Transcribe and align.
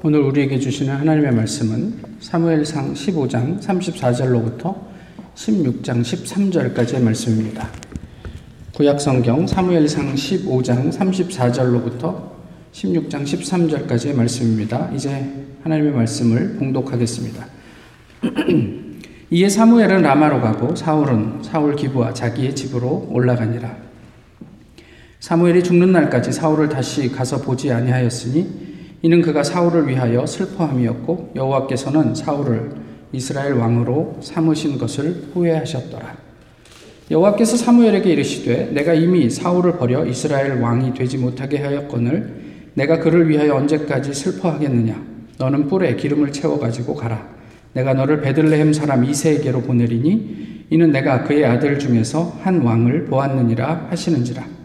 오늘 0.00 0.20
우리에게 0.20 0.60
주시는 0.60 0.94
하나님의 0.94 1.32
말씀은 1.32 1.94
사무엘상 2.20 2.94
15장 2.94 3.60
34절로부터 3.60 4.76
16장 5.34 6.02
13절까지의 6.02 7.02
말씀입니다. 7.02 7.68
구약 8.76 9.00
성경 9.00 9.44
사무엘상 9.44 10.14
15장 10.14 10.92
34절로부터 10.92 12.30
16장 12.70 13.24
13절까지의 13.24 14.14
말씀입니다. 14.14 14.88
이제 14.94 15.32
하나님의 15.64 15.90
말씀을 15.90 16.58
봉독하겠습니다. 16.58 17.46
이에 19.30 19.48
사무엘은 19.48 20.02
라마로 20.02 20.40
가고 20.40 20.76
사울은 20.76 21.42
사울 21.42 21.74
기부와 21.74 22.14
자기의 22.14 22.54
집으로 22.54 23.08
올라가니라. 23.10 23.76
사무엘이 25.18 25.64
죽는 25.64 25.90
날까지 25.90 26.30
사울을 26.30 26.68
다시 26.68 27.10
가서 27.10 27.40
보지 27.40 27.72
아니하였으니 27.72 28.67
이는 29.02 29.22
그가 29.22 29.42
사울을 29.42 29.88
위하여 29.88 30.26
슬퍼함이었고 30.26 31.32
여호와께서는 31.36 32.14
사울을 32.14 32.70
이스라엘 33.12 33.54
왕으로 33.54 34.18
삼으신 34.20 34.78
것을 34.78 35.28
후회하셨더라. 35.32 36.16
여호와께서 37.10 37.56
사무엘에게 37.56 38.10
이르시되 38.10 38.70
내가 38.72 38.92
이미 38.92 39.30
사울을 39.30 39.78
버려 39.78 40.04
이스라엘 40.04 40.60
왕이 40.60 40.94
되지 40.94 41.16
못하게 41.16 41.58
하였거늘 41.58 42.38
내가 42.74 42.98
그를 42.98 43.28
위하여 43.28 43.54
언제까지 43.54 44.12
슬퍼하겠느냐? 44.12 45.02
너는 45.38 45.68
뿔에 45.68 45.96
기름을 45.96 46.32
채워 46.32 46.58
가지고 46.58 46.94
가라. 46.94 47.38
내가 47.72 47.94
너를 47.94 48.20
베들레헴 48.20 48.72
사람 48.72 49.04
이세에게로 49.04 49.62
보내리니 49.62 50.66
이는 50.70 50.92
내가 50.92 51.24
그의 51.24 51.46
아들 51.46 51.78
중에서 51.78 52.38
한 52.42 52.60
왕을 52.60 53.06
보았느니라 53.06 53.86
하시는지라 53.90 54.57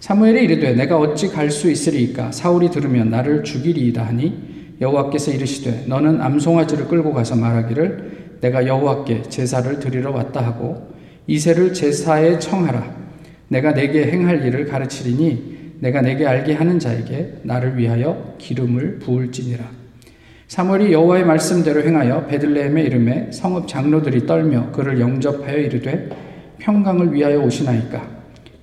사무엘이 0.00 0.44
이르되 0.44 0.74
내가 0.74 0.96
어찌 0.98 1.28
갈 1.28 1.50
수 1.50 1.70
있으리이까? 1.70 2.30
사울이 2.32 2.70
들으면 2.70 3.10
나를 3.10 3.42
죽이리이다 3.42 4.06
하니 4.06 4.76
여호와께서 4.80 5.32
이르시되 5.32 5.84
너는 5.86 6.20
암송아지를 6.20 6.86
끌고 6.86 7.12
가서 7.12 7.34
말하기를 7.34 8.38
내가 8.40 8.66
여호와께 8.66 9.22
제사를 9.22 9.80
드리러 9.80 10.12
왔다 10.12 10.40
하고 10.40 10.88
이세를 11.26 11.74
제사에 11.74 12.38
청하라. 12.38 12.96
내가 13.48 13.74
내게 13.74 14.06
행할 14.10 14.44
일을 14.44 14.66
가르치리니 14.66 15.58
내가 15.80 16.00
내게 16.00 16.26
알게 16.26 16.54
하는 16.54 16.78
자에게 16.78 17.40
나를 17.42 17.76
위하여 17.76 18.34
기름을 18.38 19.00
부을지니라. 19.00 19.64
사무엘이 20.46 20.92
여호와의 20.92 21.24
말씀대로 21.24 21.82
행하여 21.82 22.26
베들레헴에 22.26 22.82
이름에 22.82 23.30
성읍 23.32 23.66
장로들이 23.68 24.26
떨며 24.26 24.70
그를 24.72 25.00
영접하여 25.00 25.58
이르되 25.58 26.08
평강을 26.58 27.12
위하여 27.12 27.40
오시나이까 27.40 28.17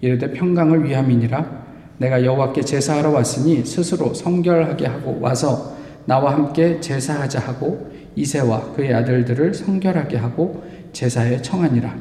이르되 0.05 0.31
평강을 0.33 0.85
위함이니라. 0.85 1.65
내가 1.97 2.23
여호와께 2.23 2.61
제사하러 2.61 3.09
왔으니 3.09 3.65
스스로 3.65 4.13
성결하게 4.13 4.85
하고 4.85 5.17
와서 5.19 5.75
나와 6.05 6.33
함께 6.33 6.79
제사하자 6.79 7.39
하고 7.39 7.91
이세와 8.15 8.73
그의 8.73 8.93
아들들을 8.93 9.55
성결하게 9.55 10.17
하고 10.17 10.63
제사에 10.93 11.41
청하니라. 11.41 11.95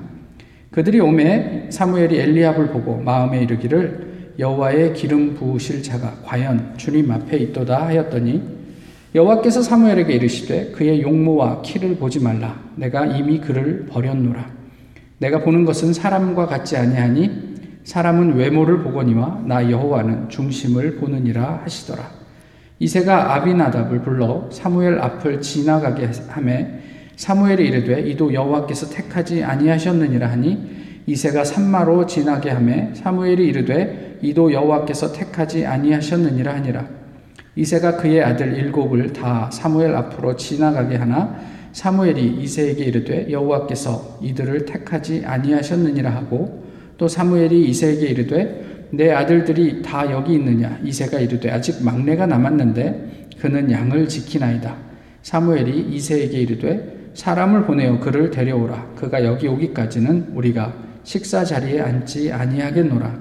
그들이 0.70 1.00
오매 1.00 1.68
사무엘이 1.70 2.18
엘리압을 2.18 2.68
보고 2.68 2.98
마음에 2.98 3.42
이르기를 3.42 4.34
여호와의 4.38 4.92
기름 4.92 5.34
부으실 5.34 5.82
자가 5.82 6.18
과연 6.24 6.74
주님 6.76 7.10
앞에 7.10 7.38
있도다 7.38 7.86
하였더니 7.86 8.42
여호와께서 9.14 9.62
사무엘에게 9.62 10.12
이르시되 10.12 10.72
그의 10.72 11.00
용모와 11.00 11.62
키를 11.62 11.96
보지 11.96 12.20
말라. 12.20 12.60
내가 12.74 13.06
이미 13.06 13.38
그를 13.38 13.86
버렸노라. 13.86 14.50
내가 15.18 15.40
보는 15.40 15.64
것은 15.64 15.94
사람과 15.94 16.46
같지 16.46 16.76
아니하니 16.76 17.53
사람은 17.84 18.36
외모를 18.36 18.82
보거니와 18.82 19.42
나 19.46 19.70
여호와는 19.70 20.30
중심을 20.30 20.96
보느니라 20.96 21.60
하시더라. 21.64 22.10
이세가 22.78 23.34
아비나답을 23.34 24.00
불러 24.02 24.48
사무엘 24.50 24.98
앞을 24.98 25.40
지나가게 25.42 26.08
하매 26.28 26.80
사무엘이 27.16 27.68
이르되 27.68 28.00
이도 28.00 28.34
여호와께서 28.34 28.90
택하지 28.90 29.44
아니하셨느니라 29.44 30.28
하니 30.28 30.74
이세가 31.06 31.44
산마로 31.44 32.06
지나게 32.06 32.50
하매 32.50 32.90
사무엘이 32.94 33.46
이르되 33.46 34.18
이도 34.22 34.52
여호와께서 34.52 35.12
택하지 35.12 35.66
아니하셨느니라 35.66 36.54
하니라. 36.54 36.86
이세가 37.56 37.98
그의 37.98 38.24
아들 38.24 38.56
일곱을 38.56 39.12
다 39.12 39.50
사무엘 39.52 39.94
앞으로 39.94 40.34
지나가게 40.36 40.96
하나 40.96 41.38
사무엘이 41.72 42.38
이세에게 42.40 42.84
이르되 42.84 43.30
여호와께서 43.30 44.18
이들을 44.22 44.64
택하지 44.64 45.24
아니하셨느니라 45.26 46.10
하고 46.10 46.63
또 46.96 47.08
사무엘이 47.08 47.68
이세에게 47.68 48.06
이르되 48.06 48.88
내 48.90 49.10
아들들이 49.10 49.82
다 49.82 50.10
여기 50.10 50.34
있느냐? 50.34 50.78
이세가 50.84 51.18
이르되 51.20 51.50
아직 51.50 51.82
막내가 51.84 52.26
남았는데 52.26 53.28
그는 53.40 53.70
양을 53.70 54.08
지키나이다. 54.08 54.76
사무엘이 55.22 55.94
이세에게 55.94 56.38
이르되 56.38 57.10
사람을 57.14 57.64
보내어 57.64 58.00
그를 58.00 58.30
데려오라. 58.30 58.92
그가 58.96 59.24
여기 59.24 59.48
오기까지는 59.48 60.32
우리가 60.34 60.74
식사 61.02 61.44
자리에 61.44 61.80
앉지 61.80 62.32
아니하겠노라. 62.32 63.18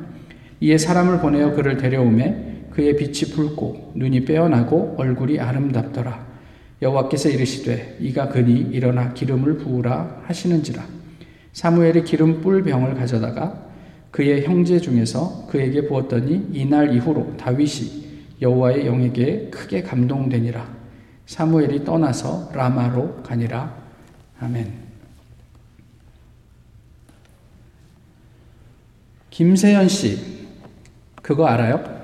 이에 0.61 0.77
사람을 0.77 1.19
보내어 1.19 1.53
그를 1.53 1.77
데려오매 1.77 2.53
그의 2.71 2.95
빛이 2.95 3.31
붉고 3.33 3.93
눈이 3.95 4.25
빼어나고 4.25 4.95
얼굴이 4.97 5.39
아름답더라. 5.39 6.33
여호와께서 6.81 7.29
이르시되 7.29 7.97
이가 7.99 8.29
그니 8.29 8.69
일어나 8.71 9.13
기름을 9.13 9.57
부으라 9.57 10.23
하시는지라 10.25 10.83
사무엘이 11.53 12.03
기름 12.03 12.41
뿔 12.41 12.63
병을 12.63 12.95
가져다가 12.95 13.71
그의 14.11 14.45
형제 14.45 14.79
중에서 14.79 15.47
그에게 15.49 15.87
부었더니 15.87 16.49
이날 16.51 16.95
이후로 16.95 17.37
다윗이 17.37 18.03
여호와의 18.41 18.85
영에게 18.85 19.49
크게 19.49 19.83
감동되니라. 19.83 20.83
사무엘이 21.25 21.85
떠나서 21.85 22.51
라마로 22.53 23.23
가니라. 23.23 23.75
아멘. 24.39 24.83
김세연 29.29 29.87
씨, 29.87 30.19
그거 31.21 31.45
알아요? 31.47 32.03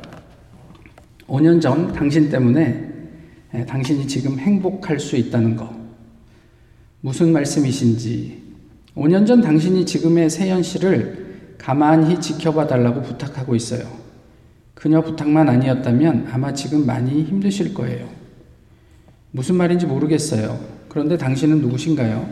5년 1.28 1.62
전 1.62 1.94
당신 1.94 2.30
때문에 2.30 2.90
당신이 3.68 4.08
지금 4.08 4.40
행복할 4.40 5.00
수 5.00 5.16
있다는 5.16 5.56
거. 5.56 5.78
무슨 7.02 7.32
말씀이신지 7.32 8.39
5년 9.00 9.26
전 9.26 9.40
당신이 9.40 9.86
지금의 9.86 10.30
세연 10.30 10.62
씨를 10.62 11.56
가만히 11.58 12.20
지켜봐 12.20 12.68
달라고 12.68 13.02
부탁하고 13.02 13.56
있어요. 13.56 13.88
그녀 14.74 15.02
부탁만 15.02 15.48
아니었다면 15.48 16.28
아마 16.32 16.54
지금 16.54 16.86
많이 16.86 17.24
힘드실 17.24 17.74
거예요. 17.74 18.09
무슨 19.32 19.56
말인지 19.56 19.86
모르겠어요. 19.86 20.59
그런데 20.90 21.18
당신은 21.18 21.62
누구신가요? 21.62 22.28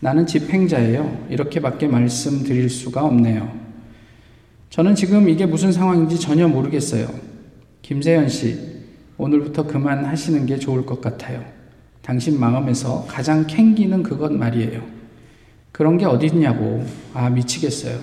나는 0.00 0.26
집행자예요. 0.26 1.28
이렇게밖에 1.30 1.88
말씀드릴 1.88 2.68
수가 2.68 3.02
없네요. 3.02 3.50
저는 4.68 4.96
지금 4.96 5.30
이게 5.30 5.46
무슨 5.46 5.72
상황인지 5.72 6.20
전혀 6.20 6.46
모르겠어요. 6.46 7.08
김세현 7.80 8.28
씨, 8.28 8.58
오늘부터 9.16 9.66
그만하시는 9.66 10.44
게 10.44 10.58
좋을 10.58 10.84
것 10.84 11.00
같아요. 11.00 11.42
당신 12.02 12.38
마음에서 12.38 13.06
가장 13.08 13.46
캥기는 13.46 14.02
그것 14.02 14.30
말이에요. 14.30 14.95
그런 15.76 15.98
게 15.98 16.06
어디 16.06 16.28
있냐고. 16.28 16.82
아, 17.12 17.28
미치겠어요. 17.28 18.00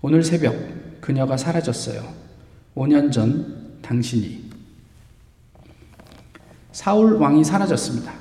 오늘 0.00 0.22
새벽 0.22 0.54
그녀가 1.00 1.36
사라졌어요. 1.36 2.00
5년 2.76 3.10
전 3.10 3.80
당신이. 3.82 4.44
사울 6.70 7.14
왕이 7.14 7.42
사라졌습니다. 7.42 8.12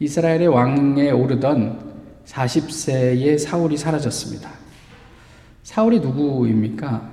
이스라엘의 0.00 0.48
왕에 0.48 1.12
오르던 1.12 1.94
40세의 2.26 3.38
사울이 3.38 3.76
사라졌습니다. 3.76 4.50
사울이 5.62 6.00
누구입니까? 6.00 7.12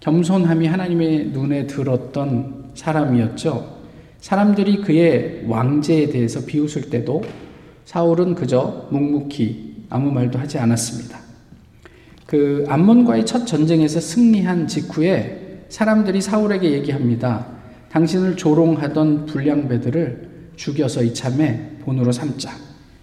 겸손함이 0.00 0.66
하나님의 0.66 1.26
눈에 1.26 1.66
들었던 1.66 2.70
사람이었죠. 2.74 3.82
사람들이 4.18 4.80
그의 4.80 5.44
왕제에 5.46 6.08
대해서 6.08 6.46
비웃을 6.46 6.88
때도 6.88 7.20
사울은 7.86 8.34
그저 8.34 8.88
묵묵히 8.90 9.86
아무 9.90 10.10
말도 10.10 10.40
하지 10.40 10.58
않았습니다. 10.58 11.18
그 12.26 12.64
암몬과의 12.68 13.24
첫 13.24 13.46
전쟁에서 13.46 14.00
승리한 14.00 14.66
직후에 14.66 15.66
사람들이 15.68 16.20
사울에게 16.20 16.72
얘기합니다. 16.72 17.46
당신을 17.90 18.36
조롱하던 18.36 19.26
불량배들을 19.26 20.50
죽여서 20.56 21.04
이참에 21.04 21.78
본으로 21.82 22.10
삼자. 22.10 22.50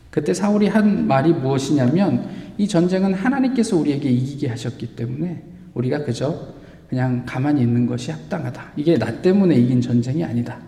그때 0.10 0.34
사울이 0.34 0.68
한 0.68 1.08
말이 1.08 1.32
무엇이냐면 1.32 2.30
이 2.58 2.68
전쟁은 2.68 3.14
하나님께서 3.14 3.78
우리에게 3.78 4.10
이기게 4.10 4.50
하셨기 4.50 4.98
때문에 4.98 5.44
우리가 5.76 6.04
그저 6.04 6.50
그냥 6.90 7.24
가만히 7.26 7.62
있는 7.62 7.88
것이 7.88 8.12
합당하다. 8.12 8.74
이게 8.76 8.98
나 8.98 9.22
때문에 9.22 9.56
이긴 9.56 9.80
전쟁이 9.80 10.26
아니다. 10.26 10.60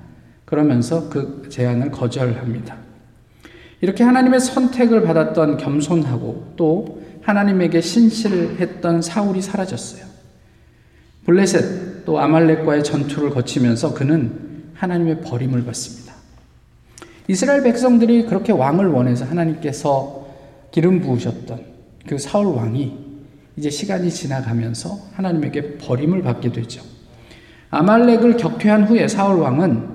그러면서 0.45 1.09
그 1.09 1.47
제안을 1.49 1.91
거절합니다. 1.91 2.84
이렇게 3.85 4.03
하나님의 4.03 4.39
선택을 4.39 5.03
받았던 5.03 5.57
겸손하고 5.57 6.53
또 6.55 7.03
하나님에게 7.21 7.81
신실했던 7.81 9.03
사울이 9.03 9.43
사라졌어요. 9.43 10.03
블레셋 11.25 12.03
또 12.03 12.19
아말렉과의 12.19 12.83
전투를 12.83 13.29
거치면서 13.29 13.93
그는 13.93 14.71
하나님의 14.73 15.21
버림을 15.21 15.65
받습니다. 15.65 16.15
이스라엘 17.27 17.61
백성들이 17.61 18.25
그렇게 18.25 18.51
왕을 18.51 18.87
원해서 18.87 19.23
하나님께서 19.25 20.29
기름 20.71 21.01
부으셨던 21.01 21.59
그 22.07 22.17
사울 22.17 22.55
왕이 22.55 22.97
이제 23.55 23.69
시간이 23.69 24.09
지나가면서 24.09 24.97
하나님에게 25.13 25.77
버림을 25.77 26.23
받게 26.23 26.51
되죠. 26.51 26.81
아말렉을 27.69 28.37
격퇴한 28.37 28.85
후에 28.85 29.07
사울 29.07 29.41
왕은 29.41 29.94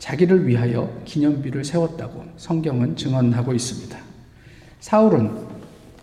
자기를 0.00 0.48
위하여 0.48 0.90
기념비를 1.04 1.62
세웠다고 1.62 2.24
성경은 2.38 2.96
증언하고 2.96 3.52
있습니다. 3.52 3.98
사울은 4.80 5.30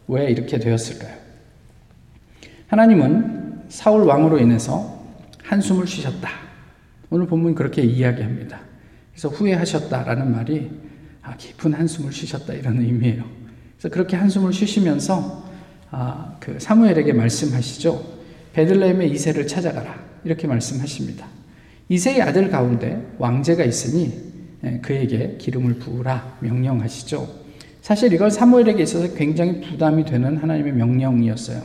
왜 0.07 0.29
이렇게 0.29 0.59
되었을까요? 0.59 1.17
하나님은 2.67 3.63
사울 3.69 4.03
왕으로 4.03 4.37
인해서 4.37 5.03
한숨을 5.43 5.87
쉬셨다. 5.87 6.29
오늘 7.09 7.25
본문 7.25 7.55
그렇게 7.55 7.81
이야기합니다. 7.81 8.59
그래서 9.11 9.29
후회하셨다라는 9.29 10.31
말이 10.31 10.69
아, 11.23 11.35
깊은 11.35 11.73
한숨을 11.73 12.11
쉬셨다 12.11 12.53
이런 12.53 12.79
의미예요. 12.79 13.25
그래서 13.77 13.89
그렇게 13.89 14.15
한숨을 14.15 14.53
쉬시면서 14.53 15.43
아, 15.89 16.37
그 16.39 16.59
사무엘에게 16.59 17.13
말씀하시죠. 17.13 18.17
베들레헴의 18.53 19.09
이세를 19.11 19.47
찾아가라 19.47 19.99
이렇게 20.23 20.45
말씀하십니다. 20.45 21.36
이세의 21.89 22.21
아들 22.21 22.49
가운데 22.49 23.01
왕제가 23.17 23.63
있으니 23.63 24.13
예, 24.63 24.79
그에게 24.81 25.35
기름을 25.37 25.75
부으라 25.75 26.37
명령하시죠. 26.41 27.27
사실 27.81 28.11
이걸 28.11 28.29
사무엘에게 28.31 28.83
있어서 28.83 29.13
굉장히 29.13 29.61
부담이 29.61 30.03
되는 30.05 30.37
하나님의 30.37 30.73
명령이었어요. 30.73 31.61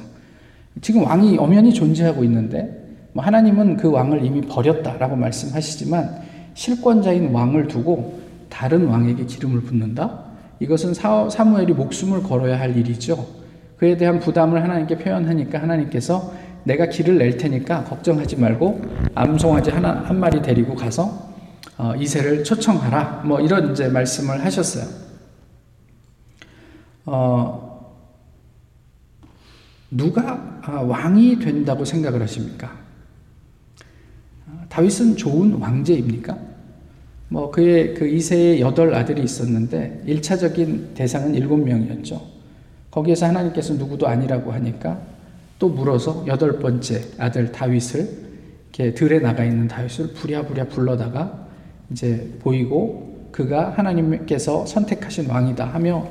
지금 0.81 1.05
왕이 1.05 1.39
엄연히 1.39 1.73
존재하고 1.73 2.23
있는데 2.25 2.83
뭐 3.13 3.25
하나님은 3.25 3.77
그 3.77 3.91
왕을 3.91 4.25
이미 4.25 4.41
버렸다라고 4.43 5.17
말씀하시지만 5.17 6.23
실권자인 6.55 7.31
왕을 7.31 7.69
두고 7.69 8.21
다른 8.49 8.87
왕에게 8.87 9.25
기름을 9.25 9.63
붓는다? 9.63 10.25
이것은 10.61 10.95
사, 10.95 11.29
사무엘이 11.29 11.73
목숨을 11.73 12.23
걸어야 12.23 12.61
할 12.61 12.77
일이죠. 12.77 13.27
그에 13.77 13.97
대한 13.97 14.21
부담을 14.21 14.63
하나님께 14.63 14.99
표현하니까 14.99 15.61
하나님께서 15.61 16.33
내가 16.65 16.87
길을 16.87 17.19
낼 17.19 17.37
테니까 17.37 17.85
걱정하지 17.85 18.37
말고 18.37 18.83
암송아지 19.15 19.71
하나 19.71 20.03
한 20.03 20.19
마리 20.19 20.41
데리고 20.43 20.75
가서 20.75 21.33
어, 21.79 21.95
이세를 21.97 22.45
초청하라. 22.45 23.23
뭐 23.25 23.41
이런 23.41 23.73
이제 23.73 23.89
말씀을 23.89 24.45
하셨어요. 24.45 24.85
어, 27.07 27.73
누가 29.91 30.61
아, 30.63 30.81
왕이 30.81 31.39
된다고 31.39 31.85
생각을 31.85 32.23
하십니까? 32.23 32.81
다윗은 34.69 35.17
좋은 35.17 35.55
왕제입니까? 35.55 36.39
뭐 37.29 37.51
그의 37.51 37.95
그 37.95 38.07
이세의 38.07 38.61
여덟 38.61 38.95
아들이 38.95 39.23
있었는데 39.23 40.05
1차적인 40.07 40.95
대상은 40.95 41.35
일곱 41.35 41.57
명이었죠. 41.59 42.23
거기에서 42.91 43.27
하나님께서 43.27 43.75
누구도 43.75 44.07
아니라고 44.07 44.53
하니까 44.53 45.01
또 45.63 45.69
물어서 45.69 46.25
여덟 46.27 46.59
번째 46.59 47.05
아들 47.19 47.53
다윗을 47.53 48.09
이렇게 48.73 48.95
들에 48.95 49.21
나가 49.21 49.45
있는 49.45 49.69
다윗을 49.69 50.09
부랴부랴 50.09 50.67
불러다가 50.67 51.47
이제 51.89 52.37
보이고 52.41 53.29
그가 53.31 53.71
하나님께서 53.71 54.67
선택하신 54.67 55.31
왕이다 55.31 55.65
하며 55.65 56.09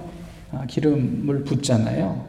아, 0.53 0.65
기름을 0.67 1.43
붓잖아요. 1.43 2.25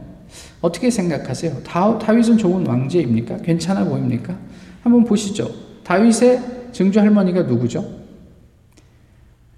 어떻게 0.62 0.90
생각하세요? 0.90 1.62
다, 1.62 1.96
다윗은 1.96 2.38
좋은 2.38 2.66
왕제입니까? 2.66 3.36
괜찮아 3.36 3.84
보입니까? 3.84 4.36
한번 4.82 5.04
보시죠. 5.04 5.48
다윗의 5.84 6.72
증조 6.72 6.98
할머니가 6.98 7.42
누구죠? 7.42 7.88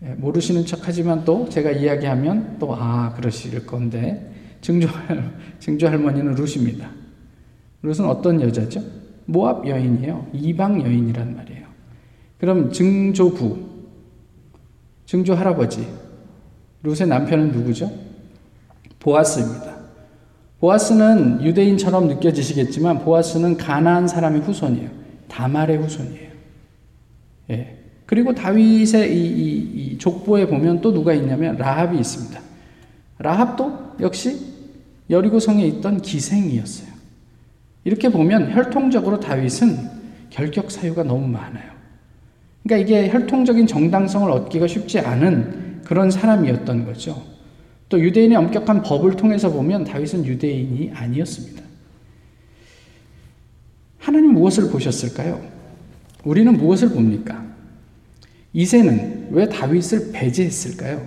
예, 0.02 0.08
모르시는 0.18 0.66
척 0.66 0.80
하지만 0.82 1.24
또 1.24 1.48
제가 1.48 1.70
이야기하면 1.70 2.58
또 2.58 2.74
아, 2.74 3.14
그러실 3.16 3.64
건데, 3.64 4.34
증조, 4.60 4.86
증조 5.60 5.88
할머니는 5.88 6.34
룻입니다. 6.34 7.03
룻은 7.84 8.06
어떤 8.06 8.40
여자죠? 8.40 8.82
모압 9.26 9.68
여인이에요. 9.68 10.26
이방 10.32 10.80
여인이란 10.82 11.36
말이에요. 11.36 11.66
그럼 12.38 12.72
증조부, 12.72 13.58
증조 15.04 15.34
할아버지, 15.34 15.86
룻의 16.82 17.06
남편은 17.06 17.52
누구죠? 17.52 17.92
보아스입니다. 19.00 19.74
보아스는 20.60 21.44
유대인처럼 21.44 22.08
느껴지시겠지만 22.08 23.00
보아스는 23.00 23.58
가나안 23.58 24.08
사람의 24.08 24.40
후손이에요. 24.40 24.88
다말의 25.28 25.76
후손이에요. 25.76 26.30
예. 27.50 27.78
그리고 28.06 28.34
다윗의 28.34 29.14
이, 29.14 29.26
이, 29.26 29.92
이 29.92 29.98
족보에 29.98 30.46
보면 30.46 30.80
또 30.80 30.92
누가 30.92 31.12
있냐면 31.12 31.56
라합이 31.56 31.98
있습니다. 31.98 32.40
라합도 33.18 33.96
역시 34.00 34.54
여리고성에 35.10 35.66
있던 35.66 36.00
기생이었어요. 36.00 36.93
이렇게 37.84 38.08
보면 38.08 38.52
혈통적으로 38.52 39.20
다윗은 39.20 39.76
결격 40.30 40.70
사유가 40.70 41.04
너무 41.04 41.28
많아요. 41.28 41.72
그러니까 42.62 42.84
이게 42.84 43.10
혈통적인 43.10 43.66
정당성을 43.66 44.30
얻기가 44.30 44.66
쉽지 44.66 44.98
않은 44.98 45.82
그런 45.84 46.10
사람이었던 46.10 46.86
거죠. 46.86 47.22
또 47.90 48.00
유대인의 48.00 48.36
엄격한 48.36 48.82
법을 48.82 49.16
통해서 49.16 49.52
보면 49.52 49.84
다윗은 49.84 50.24
유대인이 50.24 50.92
아니었습니다. 50.94 51.62
하나님 53.98 54.32
무엇을 54.32 54.70
보셨을까요? 54.70 55.40
우리는 56.24 56.52
무엇을 56.54 56.90
봅니까? 56.90 57.44
이세는 58.54 59.28
왜 59.30 59.48
다윗을 59.48 60.12
배제했을까요? 60.12 61.06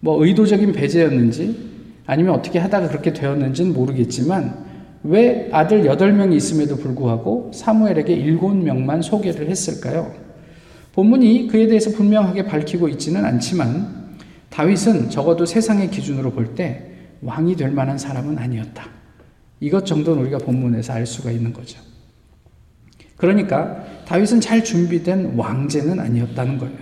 뭐 0.00 0.24
의도적인 0.24 0.72
배제였는지 0.72 1.72
아니면 2.06 2.34
어떻게 2.34 2.58
하다가 2.58 2.88
그렇게 2.88 3.12
되었는지는 3.12 3.72
모르겠지만 3.72 4.64
왜 5.04 5.50
아들 5.52 5.82
8명이 5.84 6.34
있음에도 6.34 6.76
불구하고 6.76 7.50
사무엘에게 7.54 8.16
7명만 8.16 9.02
소개를 9.02 9.50
했을까요? 9.50 10.12
본문이 10.94 11.48
그에 11.48 11.66
대해서 11.66 11.90
분명하게 11.90 12.46
밝히고 12.46 12.88
있지는 12.88 13.24
않지만 13.24 14.16
다윗은 14.50 15.10
적어도 15.10 15.44
세상의 15.44 15.90
기준으로 15.90 16.30
볼 16.32 16.54
때 16.54 16.90
왕이 17.20 17.56
될 17.56 17.70
만한 17.70 17.98
사람은 17.98 18.38
아니었다. 18.38 18.86
이것 19.60 19.86
정도는 19.86 20.22
우리가 20.22 20.38
본문에서 20.38 20.92
알 20.92 21.06
수가 21.06 21.30
있는 21.30 21.52
거죠. 21.52 21.80
그러니까 23.16 23.84
다윗은 24.06 24.40
잘 24.40 24.62
준비된 24.62 25.34
왕제는 25.36 26.00
아니었다는 26.00 26.58
거예요. 26.58 26.78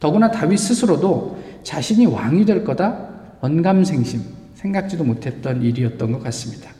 더구나 0.00 0.30
다윗 0.30 0.58
스스로도 0.58 1.38
자신이 1.62 2.06
왕이 2.06 2.44
될 2.44 2.64
거다 2.64 3.08
언감생심 3.40 4.20
생각지도 4.54 5.04
못했던 5.04 5.62
일이었던 5.62 6.12
것 6.12 6.22
같습니다. 6.24 6.73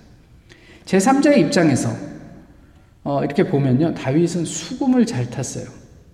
제3자의 0.87 1.39
입장에서 1.39 1.91
어, 3.03 3.23
이렇게 3.23 3.45
보면요. 3.45 3.95
다윗은 3.95 4.45
수금을 4.45 5.07
잘 5.07 5.29
탔어요. 5.29 5.67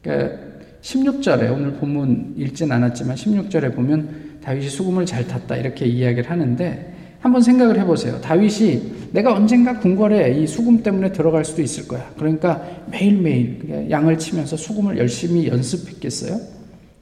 그러니까 0.03 0.39
16절에 0.83 1.53
오늘 1.53 1.75
본문 1.75 2.35
읽진 2.37 2.73
않았지만 2.73 3.17
16절에 3.17 3.75
보면 3.75 4.41
다윗이 4.43 4.69
수금을 4.69 5.07
잘 5.07 5.27
탔다 5.27 5.57
이렇게 5.57 5.87
이야기를 5.87 6.31
하는데 6.31 6.95
한번 7.21 7.43
생각을 7.43 7.79
해보세요. 7.79 8.19
다윗이 8.21 9.11
내가 9.13 9.35
언젠가 9.35 9.79
궁궐에 9.79 10.39
이 10.39 10.47
수금 10.47 10.83
때문에 10.83 11.13
들어갈 11.13 11.45
수도 11.45 11.61
있을 11.61 11.87
거야. 11.87 12.11
그러니까 12.17 12.67
매일매일 12.91 13.89
양을 13.91 14.19
치면서 14.19 14.57
수금을 14.57 14.97
열심히 14.97 15.47
연습했겠어요? 15.47 16.41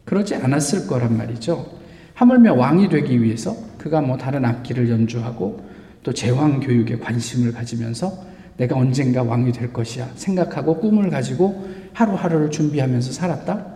그러지 0.05 0.35
않았을 0.35 0.89
거란 0.89 1.17
말이죠. 1.17 1.79
하물며 2.15 2.55
왕이 2.55 2.89
되기 2.89 3.23
위해서 3.23 3.55
그가 3.79 4.01
뭐 4.01 4.17
다른 4.17 4.45
악기를 4.45 4.91
연주하고 4.91 5.68
또 6.03 6.13
제왕 6.13 6.61
교육에 6.61 6.99
관심을 6.99 7.53
가지면서 7.53 8.27
내가 8.57 8.77
언젠가 8.77 9.23
왕이 9.23 9.53
될 9.53 9.73
것이야 9.73 10.11
생각하고 10.17 10.81
꿈을 10.81 11.11
가지고 11.11 11.69
하루하루를 11.93 12.51
준비하면서 12.51 13.13
살았다? 13.13 13.67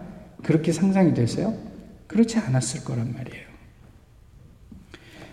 그렇게 0.43 0.73
상상이 0.73 1.15
되세요? 1.15 1.55
그렇지 2.07 2.39
않았을 2.39 2.85
거란 2.85 3.13
말이에요. 3.13 3.47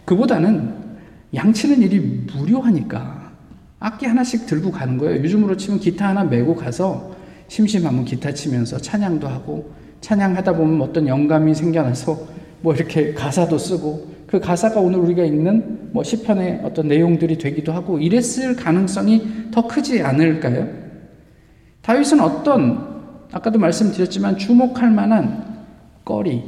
그보다는 0.06 0.74
양치는 1.34 1.82
일이 1.82 2.00
무료하니까 2.00 3.32
악기 3.80 4.06
하나씩 4.06 4.46
들고 4.46 4.72
가는 4.72 4.98
거예요. 4.98 5.22
요즘으로 5.24 5.58
치면 5.58 5.80
기타 5.80 6.10
하나 6.10 6.24
메고 6.24 6.56
가서 6.56 7.16
심심하면 7.48 8.06
기타 8.06 8.34
치면서 8.34 8.78
찬양도 8.78 9.28
하고 9.28 9.74
찬양하다 10.02 10.54
보면 10.54 10.82
어떤 10.82 11.08
영감이 11.08 11.54
생겨나서 11.56 12.28
뭐 12.62 12.74
이렇게 12.74 13.14
가사도 13.14 13.58
쓰고 13.58 14.09
그 14.30 14.40
가사가 14.40 14.80
오늘 14.80 15.00
우리가 15.00 15.24
읽는 15.24 15.90
뭐 15.92 16.04
시편의 16.04 16.62
어떤 16.64 16.88
내용들이 16.88 17.40
되기도 17.40 17.72
하고 17.72 17.98
이랬을 17.98 18.56
가능성이 18.56 19.50
더 19.50 19.66
크지 19.66 20.04
않을까요? 20.04 20.70
다윗은 21.82 22.20
어떤 22.20 23.26
아까도 23.32 23.58
말씀드렸지만 23.58 24.38
주목할 24.38 24.92
만한 24.92 25.66
거리 26.06 26.44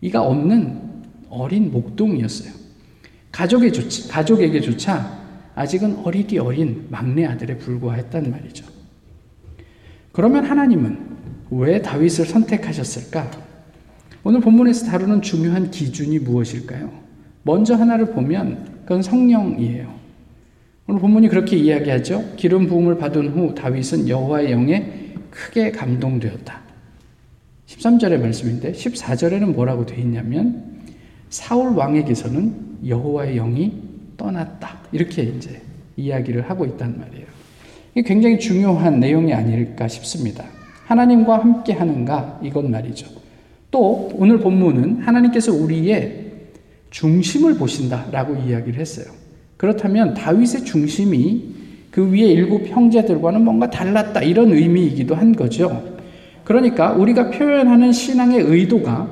이가 0.00 0.22
없는 0.22 0.80
어린 1.28 1.72
목동이었어요. 1.72 2.52
가족에 3.32 3.72
좋 3.72 3.82
가족에게조차 4.08 5.22
아직은 5.56 6.02
어리디 6.04 6.38
어린 6.38 6.86
막내 6.88 7.26
아들에 7.26 7.58
불과했단 7.58 8.30
말이죠. 8.30 8.64
그러면 10.12 10.44
하나님은 10.44 10.98
왜 11.50 11.82
다윗을 11.82 12.26
선택하셨을까? 12.26 13.28
오늘 14.24 14.40
본문에서 14.40 14.86
다루는 14.86 15.22
중요한 15.22 15.70
기준이 15.70 16.20
무엇일까요? 16.20 16.92
먼저 17.42 17.74
하나를 17.74 18.12
보면 18.12 18.82
그건 18.82 19.02
성령이에요. 19.02 19.92
오늘 20.86 21.00
본문이 21.00 21.28
그렇게 21.28 21.56
이야기하죠. 21.56 22.34
기름 22.36 22.66
부음을 22.66 22.98
받은 22.98 23.30
후 23.30 23.54
다윗은 23.54 24.08
여호와의 24.08 24.52
영에 24.52 25.14
크게 25.30 25.72
감동되었다. 25.72 26.60
13절의 27.66 28.20
말씀인데 28.20 28.72
14절에는 28.72 29.54
뭐라고 29.54 29.86
되어 29.86 29.98
있냐면 29.98 30.82
사울 31.30 31.74
왕에게서는 31.76 32.86
여호와의 32.86 33.36
영이 33.36 33.72
떠났다. 34.16 34.78
이렇게 34.92 35.22
이제 35.22 35.62
이야기를 35.96 36.48
하고 36.48 36.64
있단 36.64 36.98
말이에요. 36.98 37.26
이게 37.94 38.02
굉장히 38.02 38.38
중요한 38.38 39.00
내용이 39.00 39.32
아닐까 39.32 39.88
싶습니다. 39.88 40.44
하나님과 40.86 41.38
함께 41.38 41.72
하는가 41.72 42.40
이건 42.42 42.70
말이죠. 42.70 43.21
또 43.72 44.10
오늘 44.14 44.38
본문은 44.38 45.00
하나님께서 45.00 45.52
우리의 45.52 46.26
중심을 46.90 47.54
보신다라고 47.54 48.36
이야기를 48.36 48.78
했어요. 48.78 49.06
그렇다면 49.56 50.14
다윗의 50.14 50.64
중심이 50.64 51.54
그 51.90 52.12
위에 52.12 52.26
일곱 52.26 52.66
형제들과는 52.66 53.42
뭔가 53.42 53.70
달랐다 53.70 54.22
이런 54.22 54.52
의미이기도 54.52 55.14
한 55.14 55.32
거죠. 55.32 55.96
그러니까 56.44 56.92
우리가 56.92 57.30
표현하는 57.30 57.92
신앙의 57.92 58.42
의도가 58.42 59.10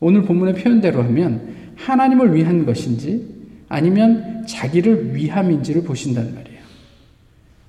오늘 0.00 0.22
본문의 0.22 0.54
표현대로 0.54 1.02
하면 1.04 1.54
하나님을 1.76 2.34
위한 2.34 2.66
것인지 2.66 3.26
아니면 3.68 4.44
자기를 4.46 5.14
위함인지를 5.14 5.82
보신다는 5.82 6.34
말이에요. 6.34 6.58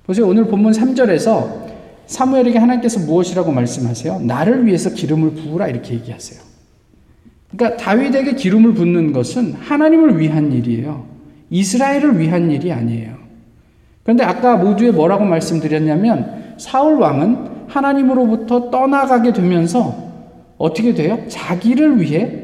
보세요. 0.04 0.28
오늘 0.28 0.46
본문 0.46 0.72
3절에서 0.72 1.69
사무엘에게 2.10 2.58
하나님께서 2.58 2.98
무엇이라고 3.00 3.52
말씀하세요? 3.52 4.20
나를 4.20 4.66
위해서 4.66 4.90
기름을 4.90 5.30
부으라 5.30 5.68
이렇게 5.68 5.94
얘기하세요. 5.94 6.40
그러니까 7.52 7.82
다윗에게 7.82 8.34
기름을 8.34 8.74
붓는 8.74 9.12
것은 9.12 9.52
하나님을 9.54 10.18
위한 10.18 10.52
일이에요. 10.52 11.06
이스라엘을 11.50 12.18
위한 12.18 12.50
일이 12.50 12.72
아니에요. 12.72 13.14
그런데 14.02 14.24
아까 14.24 14.56
모두에 14.56 14.90
뭐라고 14.90 15.24
말씀드렸냐면 15.24 16.56
사울 16.58 16.98
왕은 16.98 17.68
하나님으로부터 17.68 18.70
떠나가게 18.70 19.32
되면서 19.32 20.10
어떻게 20.58 20.94
돼요? 20.94 21.22
자기를 21.28 22.00
위해 22.00 22.42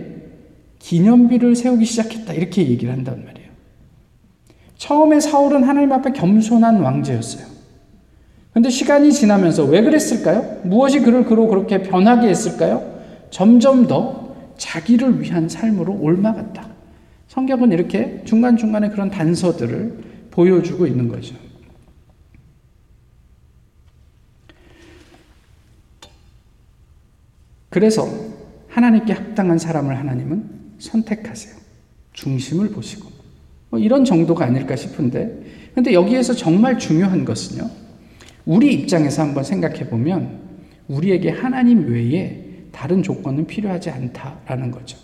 기념비를 0.78 1.56
세우기 1.56 1.84
시작했다. 1.84 2.34
이렇게 2.34 2.62
얘기를 2.68 2.92
한단 2.92 3.24
말이에요. 3.24 3.48
처음에 4.76 5.18
사울은 5.18 5.64
하나님 5.64 5.92
앞에 5.92 6.12
겸손한 6.12 6.80
왕제였어요. 6.80 7.55
근데 8.56 8.70
시간이 8.70 9.12
지나면서 9.12 9.66
왜 9.66 9.82
그랬을까요? 9.82 10.62
무엇이 10.64 11.00
그를 11.00 11.26
그로 11.26 11.46
그렇게 11.46 11.82
변하게 11.82 12.28
했을까요? 12.28 13.02
점점 13.28 13.86
더 13.86 14.34
자기를 14.56 15.20
위한 15.20 15.46
삶으로 15.46 15.92
옮아갔다. 15.92 16.66
성경은 17.28 17.72
이렇게 17.72 18.22
중간중간에 18.24 18.88
그런 18.88 19.10
단서들을 19.10 20.28
보여주고 20.30 20.86
있는 20.86 21.08
거죠. 21.08 21.34
그래서 27.68 28.08
하나님께 28.68 29.12
합당한 29.12 29.58
사람을 29.58 29.98
하나님은 29.98 30.50
선택하세요. 30.78 31.54
중심을 32.14 32.70
보시고. 32.70 33.10
뭐 33.68 33.78
이런 33.78 34.06
정도가 34.06 34.46
아닐까 34.46 34.76
싶은데. 34.76 35.42
근데 35.74 35.92
여기에서 35.92 36.32
정말 36.32 36.78
중요한 36.78 37.26
것은요. 37.26 37.84
우리 38.46 38.72
입장에서 38.72 39.22
한번 39.22 39.44
생각해 39.44 39.88
보면 39.90 40.40
우리에게 40.88 41.30
하나님 41.30 41.88
외에 41.88 42.44
다른 42.72 43.02
조건은 43.02 43.46
필요하지 43.46 43.90
않다라는 43.90 44.70
거죠. 44.70 44.96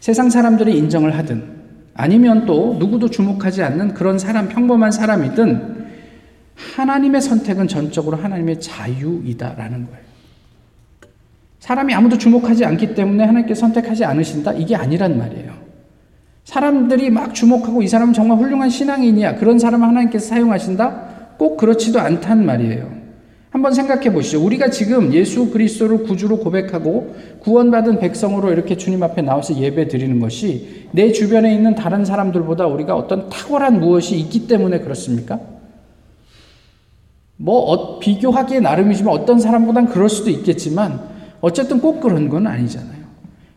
세상 0.00 0.28
사람들이 0.28 0.76
인정을 0.76 1.16
하든 1.18 1.56
아니면 1.94 2.44
또 2.44 2.76
누구도 2.78 3.08
주목하지 3.08 3.62
않는 3.62 3.94
그런 3.94 4.18
사람, 4.18 4.48
평범한 4.48 4.90
사람이든 4.90 5.86
하나님의 6.54 7.20
선택은 7.20 7.68
전적으로 7.68 8.16
하나님의 8.16 8.60
자유이다라는 8.60 9.86
거예요. 9.86 10.06
사람이 11.60 11.94
아무도 11.94 12.18
주목하지 12.18 12.64
않기 12.64 12.94
때문에 12.94 13.24
하나님께 13.24 13.54
선택하지 13.54 14.04
않으신다? 14.04 14.52
이게 14.54 14.76
아니란 14.76 15.16
말이에요. 15.16 15.52
사람들이 16.44 17.10
막 17.10 17.34
주목하고 17.34 17.82
이 17.82 17.88
사람은 17.88 18.14
정말 18.14 18.38
훌륭한 18.38 18.70
신앙인이야. 18.70 19.36
그런 19.36 19.58
사람을 19.58 19.86
하나님께서 19.88 20.28
사용하신다? 20.28 21.05
꼭 21.38 21.56
그렇지도 21.56 22.00
않단 22.00 22.44
말이에요. 22.44 23.06
한번 23.50 23.72
생각해 23.72 24.12
보시죠. 24.12 24.44
우리가 24.44 24.68
지금 24.68 25.14
예수 25.14 25.50
그리스도를 25.50 26.02
구주로 26.02 26.38
고백하고 26.40 27.14
구원받은 27.40 28.00
백성으로 28.00 28.52
이렇게 28.52 28.76
주님 28.76 29.02
앞에 29.02 29.22
나와서 29.22 29.56
예배 29.56 29.88
드리는 29.88 30.20
것이 30.20 30.88
내 30.92 31.10
주변에 31.10 31.54
있는 31.54 31.74
다른 31.74 32.04
사람들보다 32.04 32.66
우리가 32.66 32.94
어떤 32.94 33.30
탁월한 33.30 33.80
무엇이 33.80 34.18
있기 34.18 34.46
때문에 34.46 34.80
그렇습니까? 34.80 35.40
뭐 37.36 37.60
어, 37.60 37.98
비교하기에 37.98 38.60
나름이지만 38.60 39.12
어떤 39.14 39.38
사람보단 39.38 39.86
그럴 39.86 40.08
수도 40.08 40.30
있겠지만 40.30 41.00
어쨌든 41.40 41.80
꼭 41.80 42.00
그런 42.00 42.28
건 42.28 42.46
아니잖아요. 42.46 43.06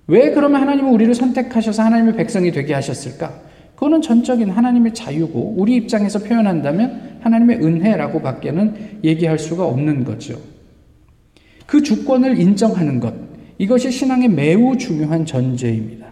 왜 0.08 0.32
그러면 0.32 0.62
하나님은 0.62 0.92
우리를 0.94 1.14
선택하셔서 1.14 1.84
하나님의 1.84 2.16
백성이 2.16 2.52
되게 2.52 2.74
하셨을까? 2.74 3.49
그거는 3.80 4.02
전적인 4.02 4.50
하나님의 4.50 4.94
자유고 4.94 5.56
우리 5.56 5.78
입장에서 5.78 6.20
표현한다면 6.20 7.20
하나님의 7.22 7.64
은혜라고 7.64 8.22
밖에는 8.22 9.00
얘기할 9.06 9.40
수가 9.40 9.66
없는 9.66 10.04
거죠. 10.04 10.38
그 11.66 11.82
주권을 11.82 12.42
인정하는 12.42 13.00
것, 13.00 13.14
이것이 13.58 13.90
신앙의 13.90 14.28
매우 14.28 14.78
중요한 14.78 15.26
전제입니다. 15.26 16.08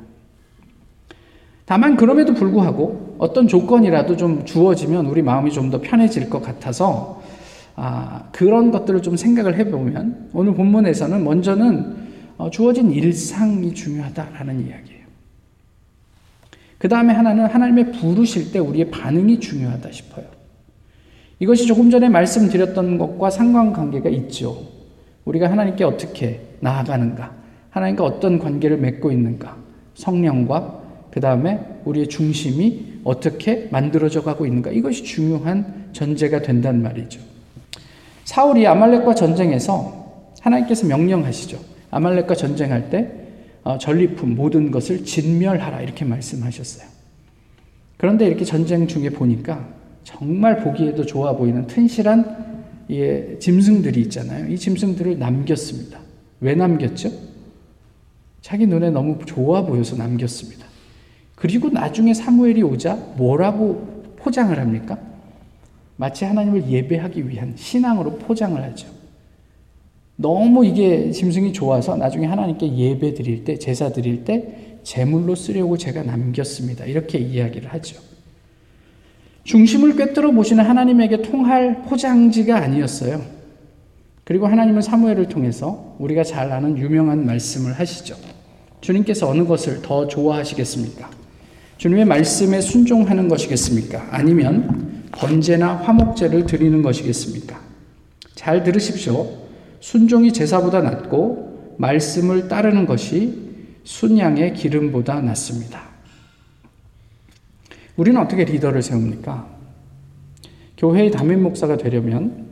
다만 1.65 1.97
그럼에도 1.97 2.33
불구하고 2.33 3.17
어떤 3.17 3.50
조건이라도 3.50 4.15
좀 4.15 4.45
주어지면 4.45 5.05
우리 5.07 5.21
마음이 5.21 5.51
좀 5.51 5.69
더 5.69 5.81
편해질 5.81 6.29
것 6.29 6.41
같아서 6.41 7.21
아, 7.75 8.29
그런 8.31 8.71
것들을 8.71 9.01
좀 9.01 9.17
생각을 9.17 9.57
해보면 9.57 10.29
오늘 10.31 10.53
본문에서는 10.53 11.21
먼저는 11.21 11.95
어, 12.38 12.50
주어진 12.50 12.91
일상이 12.91 13.74
중요하다라는 13.74 14.67
이야기예요. 14.67 14.97
그 16.77 16.88
다음에 16.88 17.13
하나는 17.13 17.46
하나님의 17.46 17.91
부르실 17.93 18.51
때 18.51 18.60
우리의 18.60 18.91
반응이 18.91 19.39
중요하다 19.39 19.91
싶어요. 19.91 20.25
이것이 21.39 21.65
조금 21.67 21.89
전에 21.89 22.10
말씀드렸던 22.10 22.98
것과 22.98 23.29
상관관계가 23.29 24.10
있죠. 24.10 24.67
우리가 25.25 25.50
하나님께 25.51 25.84
어떻게 25.84 26.41
나아가는가, 26.60 27.31
하나님과 27.69 28.03
어떤 28.03 28.39
관계를 28.39 28.77
맺고 28.77 29.12
있는가, 29.12 29.57
성령과 29.96 30.81
그 31.12 31.19
다음에 31.19 31.60
우리의 31.86 32.07
중심이 32.07 33.00
어떻게 33.03 33.67
만들어져 33.72 34.24
가고 34.24 34.46
있는가, 34.46 34.72
이것이 34.72 35.03
중요한 35.03 35.89
전제가 35.93 36.41
된단 36.41 36.81
말이죠. 36.81 37.19
사울이 38.24 38.67
아말렉과 38.67 39.15
전쟁에서 39.15 40.31
하나님께서 40.41 40.88
명령하시죠. 40.88 41.60
아말렉과 41.91 42.36
전쟁할 42.36 42.89
때 42.89 43.10
어, 43.10 43.26
전리품 43.77 44.36
모든 44.36 44.71
것을 44.71 45.03
진멸하라 45.03 45.81
이렇게 45.81 46.05
말씀하셨어요. 46.05 46.88
그런데 47.97 48.27
이렇게 48.27 48.45
전쟁 48.45 48.88
중에 48.88 49.09
보니까 49.09 49.67
정말 50.03 50.63
보기에도 50.63 51.05
좋아 51.05 51.36
보이는 51.36 51.65
튼실한 51.67 52.86
예, 52.91 53.38
짐승들이 53.39 54.00
있잖아요. 54.03 54.47
이 54.47 54.57
짐승들을 54.57 55.19
남겼습니다. 55.19 56.00
왜 56.39 56.55
남겼죠? 56.55 57.12
자기 58.41 58.65
눈에 58.65 58.91
너무 58.91 59.19
좋아 59.25 59.65
보여서 59.65 59.97
남겼습니다. 59.97 60.65
그리고 61.36 61.69
나중에 61.69 62.13
사무엘이 62.13 62.63
오자 62.63 62.95
뭐라고 63.17 64.15
포장을 64.17 64.57
합니까? 64.57 64.97
마치 65.97 66.24
하나님을 66.25 66.69
예배하기 66.69 67.27
위한 67.27 67.53
신앙으로 67.57 68.17
포장을 68.19 68.62
하죠. 68.63 68.88
너무 70.17 70.65
이게 70.65 71.12
짐승이 71.12 71.53
좋아서 71.53 71.95
나중에 71.95 72.25
하나님께 72.25 72.75
예배 72.75 73.13
드릴 73.13 73.43
때, 73.43 73.57
제사 73.57 73.89
드릴 73.89 74.25
때 74.25 74.79
제물로 74.83 75.36
쓰려고 75.36 75.77
제가 75.77 76.03
남겼습니다. 76.03 76.86
이렇게 76.86 77.19
이야기를 77.19 77.71
하죠. 77.74 78.01
중심을 79.43 79.95
꿰뚫어 79.95 80.31
보시는 80.31 80.65
하나님에게 80.65 81.21
통할 81.21 81.83
포장지가 81.83 82.57
아니었어요. 82.57 83.21
그리고 84.24 84.47
하나님은 84.47 84.81
사무엘을 84.81 85.29
통해서 85.29 85.95
우리가 86.00 86.24
잘 86.24 86.51
아는 86.51 86.77
유명한 86.77 87.25
말씀을 87.25 87.74
하시죠. 87.74 88.15
주님께서 88.81 89.29
어느 89.29 89.45
것을 89.45 89.81
더 89.81 90.07
좋아하시겠습니까? 90.07 91.09
주님의 91.77 92.05
말씀에 92.05 92.59
순종하는 92.59 93.29
것이겠습니까? 93.29 94.07
아니면 94.12 95.03
번제나 95.12 95.75
화목제를 95.75 96.45
드리는 96.45 96.81
것이겠습니까? 96.81 97.62
잘 98.36 98.63
들으십시오. 98.63 99.27
순종이 99.79 100.34
제사보다 100.34 100.81
낫고 100.81 101.75
말씀을 101.77 102.48
따르는 102.48 102.86
것이 102.86 103.48
순양의 103.84 104.53
기름보다 104.53 105.22
낫습니다. 105.22 105.81
우리는 107.96 108.19
어떻게 108.19 108.43
리더를 108.43 108.81
세웁니까? 108.81 109.48
교회의 110.77 111.12
담임 111.12 111.41
목사가 111.41 111.77
되려면 111.77 112.46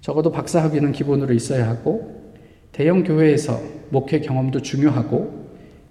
적어도 0.00 0.32
박사 0.32 0.62
학위는 0.62 0.92
기본으로 0.92 1.34
있어야 1.34 1.68
하고 1.68 2.32
대형 2.72 3.04
교회에서 3.04 3.60
목회 3.90 4.20
경험도 4.20 4.62
중요하고 4.62 5.42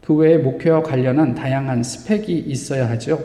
그 0.03 0.15
외에 0.15 0.37
목회와 0.37 0.81
관련한 0.81 1.35
다양한 1.35 1.83
스펙이 1.83 2.39
있어야 2.39 2.89
하죠. 2.89 3.23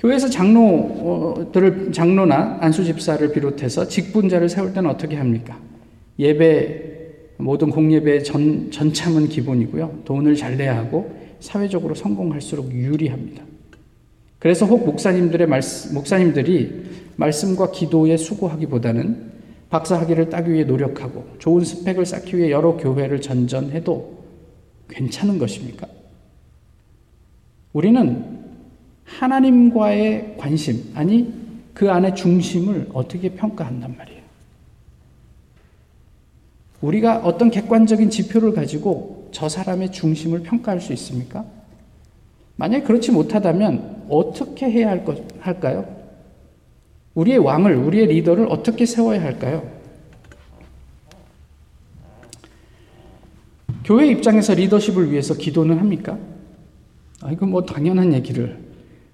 교회에서 0.00 0.28
장로들을 0.30 1.92
장로나 1.92 2.58
안수 2.60 2.84
집사를 2.84 3.30
비롯해서 3.32 3.86
직분자를 3.86 4.48
세울 4.48 4.72
때는 4.72 4.90
어떻게 4.90 5.16
합니까? 5.16 5.58
예배 6.18 6.92
모든 7.38 7.70
공예배 7.70 8.22
전 8.22 8.70
전참은 8.70 9.28
기본이고요. 9.28 10.02
돈을 10.04 10.36
잘 10.36 10.56
내야 10.56 10.76
하고 10.76 11.10
사회적으로 11.40 11.94
성공할수록 11.94 12.72
유리합니다. 12.72 13.42
그래서 14.38 14.66
혹 14.66 14.84
목사님들의 14.84 15.46
말씀, 15.46 15.94
목사님들이 15.94 16.82
말씀과 17.16 17.70
기도에 17.70 18.16
수고하기보다는 18.16 19.32
박사 19.70 19.98
학위를 20.00 20.28
따기 20.28 20.52
위해 20.52 20.64
노력하고 20.64 21.24
좋은 21.38 21.64
스펙을 21.64 22.04
쌓기 22.04 22.36
위해 22.36 22.50
여러 22.50 22.76
교회를 22.76 23.20
전전해도 23.20 24.22
괜찮은 24.88 25.38
것입니까? 25.38 25.86
우리는 27.72 28.42
하나님과의 29.04 30.34
관심, 30.38 30.92
아니 30.94 31.32
그 31.72 31.90
안에 31.90 32.14
중심을 32.14 32.88
어떻게 32.92 33.30
평가한단 33.30 33.96
말이에요. 33.96 34.11
우리가 36.82 37.18
어떤 37.18 37.50
객관적인 37.50 38.10
지표를 38.10 38.52
가지고 38.52 39.28
저 39.32 39.48
사람의 39.48 39.92
중심을 39.92 40.42
평가할 40.42 40.80
수 40.80 40.92
있습니까? 40.92 41.44
만약 42.56 42.84
그렇지 42.84 43.12
못하다면 43.12 44.06
어떻게 44.08 44.70
해야 44.70 44.90
할 44.90 45.04
것, 45.04 45.18
할까요? 45.40 45.86
우리의 47.14 47.38
왕을, 47.38 47.76
우리의 47.76 48.06
리더를 48.08 48.46
어떻게 48.48 48.84
세워야 48.84 49.22
할까요? 49.22 49.70
교회 53.84 54.06
입장에서 54.08 54.54
리더십을 54.54 55.10
위해서 55.10 55.34
기도는 55.34 55.78
합니까? 55.78 56.18
아, 57.20 57.30
이거 57.30 57.46
뭐 57.46 57.64
당연한 57.64 58.12
얘기를. 58.12 58.58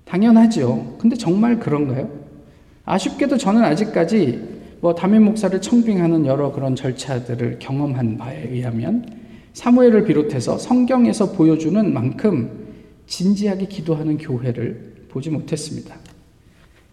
당연하죠. 0.05 0.97
근데 0.99 1.17
정말 1.17 1.59
그런가요? 1.59 2.09
아쉽게도 2.85 3.37
저는 3.37 3.63
아직까지 3.63 4.58
뭐 4.80 4.94
담임 4.94 5.25
목사를 5.25 5.61
청빙하는 5.61 6.26
여러 6.26 6.52
그런 6.52 6.76
절차들을 6.76 7.58
경험한 7.58 8.16
바에 8.18 8.49
의하면 8.50 9.06
사무엘을 9.52 10.04
비롯해서 10.04 10.58
성경에서 10.58 11.32
보여주는 11.32 11.92
만큼 11.92 12.68
진지하게 13.06 13.66
기도하는 13.66 14.18
교회를 14.18 15.06
보지 15.08 15.30
못했습니다. 15.30 15.97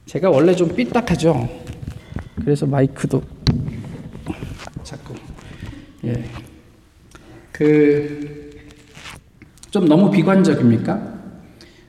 제가 0.05 0.29
원래 0.29 0.55
좀 0.55 0.73
삐딱하죠. 0.73 1.47
그래서 2.41 2.65
마이크도 2.65 3.21
자꾸 4.83 5.13
예. 6.05 6.23
그 7.51 8.35
좀 9.75 9.89
너무 9.89 10.09
비관적입니까? 10.09 11.15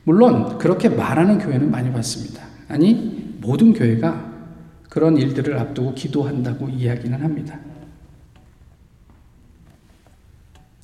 물론 0.02 0.58
그렇게 0.58 0.88
말하는 0.88 1.38
교회는 1.38 1.70
많이 1.70 1.92
봤습니다. 1.92 2.42
아니 2.66 3.36
모든 3.40 3.72
교회가 3.72 4.35
그런 4.96 5.18
일들을 5.18 5.58
앞두고 5.58 5.92
기도한다고 5.92 6.70
이야기는 6.70 7.20
합니다. 7.20 7.60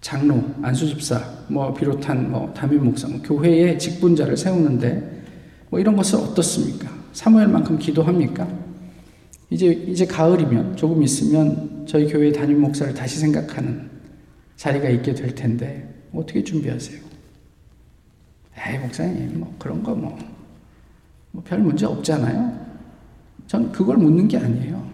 장로, 0.02 0.44
안수집사, 0.60 1.46
뭐 1.48 1.72
비롯한 1.72 2.30
뭐 2.30 2.52
담임 2.52 2.84
목사, 2.84 3.08
뭐 3.08 3.22
교회의 3.22 3.78
직분자를 3.78 4.36
세우는데 4.36 5.22
뭐 5.70 5.80
이런 5.80 5.96
것은 5.96 6.18
어떻습니까? 6.18 6.90
사무엘만큼 7.14 7.78
기도합니까? 7.78 8.46
이제 9.48 9.68
이제 9.68 10.04
가을이면 10.04 10.76
조금 10.76 11.02
있으면 11.02 11.86
저희 11.88 12.06
교회 12.06 12.30
담임 12.30 12.60
목사를 12.60 12.92
다시 12.92 13.18
생각하는 13.18 13.88
자리가 14.56 14.90
있게 14.90 15.14
될 15.14 15.34
텐데 15.34 15.88
어떻게 16.12 16.44
준비하세요? 16.44 17.00
에이 18.58 18.78
목사님 18.78 19.40
뭐 19.40 19.54
그런 19.58 19.82
거 19.82 19.94
뭐별 19.94 21.60
뭐 21.60 21.68
문제 21.68 21.86
없잖아요. 21.86 22.61
전 23.46 23.70
그걸 23.72 23.96
묻는 23.96 24.28
게 24.28 24.38
아니에요. 24.38 24.90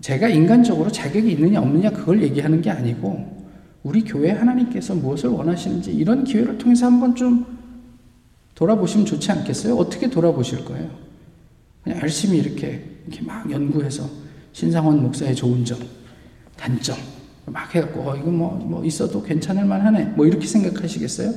제가 0.00 0.28
인간적으로 0.28 0.90
자격이 0.90 1.32
있느냐 1.32 1.60
없느냐 1.60 1.90
그걸 1.90 2.22
얘기하는 2.22 2.60
게 2.60 2.70
아니고 2.70 3.42
우리 3.82 4.02
교회 4.02 4.30
하나님께서 4.30 4.94
무엇을 4.94 5.30
원하시는지 5.30 5.92
이런 5.92 6.24
기회를 6.24 6.58
통해서 6.58 6.86
한번 6.86 7.14
좀 7.14 7.46
돌아보시면 8.54 9.06
좋지 9.06 9.30
않겠어요? 9.32 9.76
어떻게 9.76 10.10
돌아보실 10.10 10.64
거예요? 10.64 10.90
그냥 11.82 12.00
열심히 12.00 12.38
이렇게 12.38 12.84
이렇게 13.06 13.22
막 13.24 13.50
연구해서 13.50 14.08
신상원 14.52 15.02
목사의 15.02 15.34
좋은 15.34 15.64
점, 15.64 15.78
단점 16.56 16.96
막 17.46 17.74
해갖고 17.74 18.00
어, 18.00 18.16
이거 18.16 18.30
뭐, 18.30 18.54
뭐 18.56 18.84
있어도 18.84 19.22
괜찮을 19.22 19.64
만하네 19.64 20.04
뭐 20.16 20.26
이렇게 20.26 20.46
생각하시겠어요? 20.46 21.32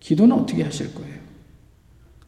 기도는 0.00 0.36
어떻게 0.36 0.62
하실 0.62 0.94
거예요? 0.94 1.21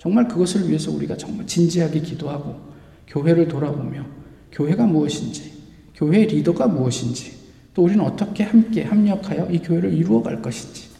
정말 0.05 0.29
그것을 0.29 0.69
위해서 0.69 0.90
우리가 0.90 1.17
정말 1.17 1.47
진지하게 1.47 2.01
기도하고 2.01 2.61
교회를 3.07 3.49
돌아보며 3.49 4.05
교회가 4.53 4.85
무엇인지, 4.85 5.51
교회의 5.95 6.27
리더가 6.27 6.69
무엇인지, 6.69 7.33
또 7.73 7.85
우리는 7.85 8.05
어떻게 8.05 8.45
함께 8.45 8.83
합력하여 8.83 9.49
이 9.51 9.61
교회를 9.61 9.95
이루어갈 9.95 10.43
것인지, 10.43 10.90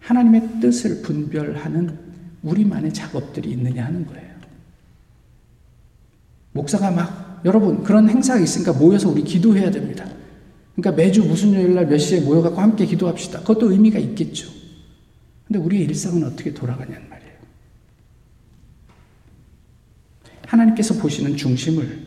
하나님의 0.00 0.60
뜻을 0.60 1.00
분별하는 1.00 1.98
우리만의 2.42 2.92
작업들이 2.92 3.52
있느냐 3.52 3.86
하는 3.86 4.06
거예요. 4.06 4.34
목사가 6.52 6.90
막, 6.90 7.40
여러분, 7.46 7.82
그런 7.82 8.10
행사가 8.10 8.38
있으니까 8.38 8.74
모여서 8.74 9.08
우리 9.08 9.24
기도해야 9.24 9.70
됩니다. 9.70 10.06
그러니까 10.76 11.02
매주 11.02 11.24
무슨 11.24 11.54
요일 11.54 11.74
날 11.74 11.86
몇 11.86 11.96
시에 11.96 12.20
모여갖고 12.20 12.60
함께 12.60 12.84
기도합시다. 12.84 13.40
그것도 13.40 13.72
의미가 13.72 13.98
있겠죠. 13.98 14.46
근데 15.46 15.58
우리의 15.58 15.84
일상은 15.84 16.22
어떻게 16.24 16.52
돌아가냐는 16.52 17.08
말이에요. 17.08 17.30
하나님께서 20.50 20.94
보시는 20.94 21.36
중심을 21.36 22.06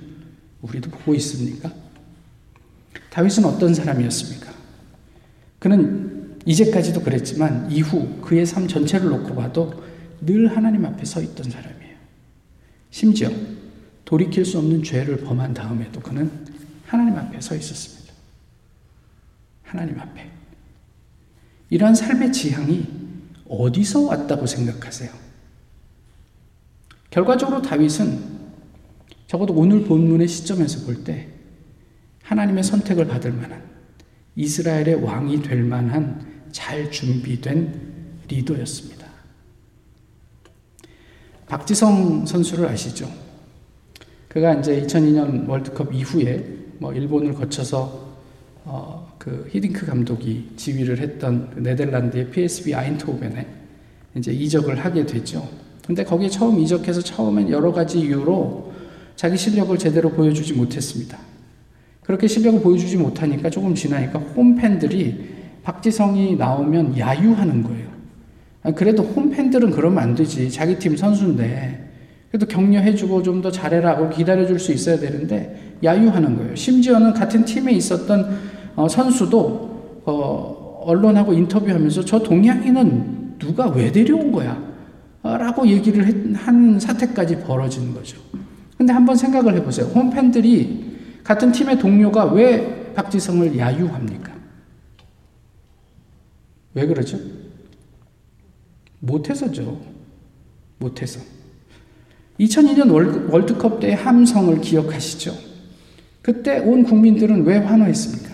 우리도 0.61 0.89
보고 0.89 1.15
있습니까? 1.15 1.71
다윗은 3.09 3.45
어떤 3.45 3.73
사람이었습니까? 3.73 4.51
그는 5.59 6.39
이제까지도 6.45 7.01
그랬지만 7.01 7.71
이후 7.71 8.19
그의 8.21 8.45
삶 8.45 8.67
전체를 8.67 9.09
놓고 9.09 9.35
봐도 9.35 9.83
늘 10.19 10.55
하나님 10.55 10.85
앞에 10.85 11.05
서 11.05 11.21
있던 11.21 11.49
사람이에요. 11.49 11.95
심지어 12.91 13.29
돌이킬 14.03 14.43
수 14.43 14.57
없는 14.57 14.83
죄를 14.83 15.17
범한 15.21 15.53
다음에도 15.53 16.01
그는 16.01 16.29
하나님 16.85 17.17
앞에 17.17 17.39
서 17.39 17.55
있었습니다. 17.55 18.13
하나님 19.63 19.99
앞에. 19.99 20.29
이러한 21.69 21.95
삶의 21.95 22.33
지향이 22.33 22.85
어디서 23.47 24.01
왔다고 24.01 24.45
생각하세요? 24.45 25.09
결과적으로 27.09 27.61
다윗은 27.61 28.32
적어도 29.33 29.55
오늘 29.55 29.83
본문의 29.83 30.27
시점에서 30.27 30.85
볼 30.85 31.03
때 31.03 31.27
하나님의 32.21 32.63
선택을 32.63 33.07
받을 33.07 33.31
만한 33.31 33.63
이스라엘의 34.35 35.03
왕이 35.03 35.41
될 35.41 35.63
만한 35.63 36.43
잘 36.51 36.91
준비된 36.91 38.21
리더였습니다. 38.27 39.07
박지성 41.47 42.27
선수를 42.27 42.67
아시죠? 42.67 43.09
그가 44.29 44.53
이제 44.53 44.79
2002년 44.83 45.47
월드컵 45.49 45.91
이후에 45.91 46.45
뭐 46.77 46.93
일본을 46.93 47.33
거쳐서 47.33 48.13
어, 48.65 49.15
그 49.17 49.49
히딩크 49.51 49.87
감독이 49.87 50.51
지휘를 50.55 50.99
했던 50.99 51.49
그 51.49 51.59
네덜란드의 51.59 52.29
PSV 52.29 52.75
아인트호벤에 52.75 53.47
이제 54.15 54.31
이적을 54.31 54.85
하게 54.85 55.07
되죠. 55.07 55.49
근데 55.87 56.03
거기에 56.03 56.29
처음 56.29 56.59
이적해서 56.59 57.01
처음엔 57.01 57.49
여러 57.49 57.71
가지 57.73 57.99
이유로 57.99 58.72
자기 59.15 59.37
실력을 59.37 59.77
제대로 59.77 60.09
보여주지 60.09 60.53
못했습니다. 60.53 61.17
그렇게 62.01 62.27
실력을 62.27 62.61
보여주지 62.61 62.97
못하니까 62.97 63.49
조금 63.49 63.73
지나니까 63.75 64.19
홈팬들이 64.19 65.33
박지성이 65.63 66.35
나오면 66.35 66.97
야유하는 66.97 67.63
거예요. 67.63 67.93
그래도 68.75 69.03
홈팬들은 69.03 69.71
그러면 69.71 69.99
안 70.03 70.15
되지. 70.15 70.51
자기 70.51 70.77
팀 70.77 70.95
선수인데. 70.97 71.91
그래도 72.29 72.47
격려해주고 72.47 73.21
좀 73.23 73.41
더 73.41 73.51
잘해라 73.51 74.09
기다려줄 74.09 74.57
수 74.59 74.71
있어야 74.73 74.97
되는데 74.97 75.77
야유하는 75.83 76.37
거예요. 76.37 76.55
심지어는 76.55 77.13
같은 77.13 77.45
팀에 77.45 77.71
있었던 77.73 78.39
어, 78.75 78.87
선수도 78.87 80.01
어, 80.05 80.81
언론하고 80.85 81.33
인터뷰하면서 81.33 82.05
저 82.05 82.19
동양인은 82.19 83.35
누가 83.39 83.67
왜 83.67 83.91
데려온 83.91 84.31
거야? 84.31 84.61
라고 85.21 85.67
얘기를 85.67 86.33
한 86.35 86.79
사태까지 86.79 87.39
벌어지는 87.41 87.93
거죠. 87.93 88.17
근데 88.83 88.91
한번 88.91 89.15
생각을 89.15 89.55
해보세요. 89.55 89.85
홈팬들이 89.85 91.21
같은 91.23 91.53
팀의 91.53 91.79
동료가 91.79 92.25
왜 92.25 92.91
박지성을 92.93 93.57
야유합니까? 93.57 94.33
왜 96.73 96.85
그러죠? 96.85 97.17
못해서죠. 98.99 99.79
못해서. 100.79 101.21
2002년 102.41 103.31
월드컵 103.31 103.79
때 103.79 103.93
함성을 103.93 104.59
기억하시죠? 104.59 105.33
그때 106.21 106.59
온 106.59 106.83
국민들은 106.83 107.45
왜 107.45 107.59
환호했습니까? 107.59 108.33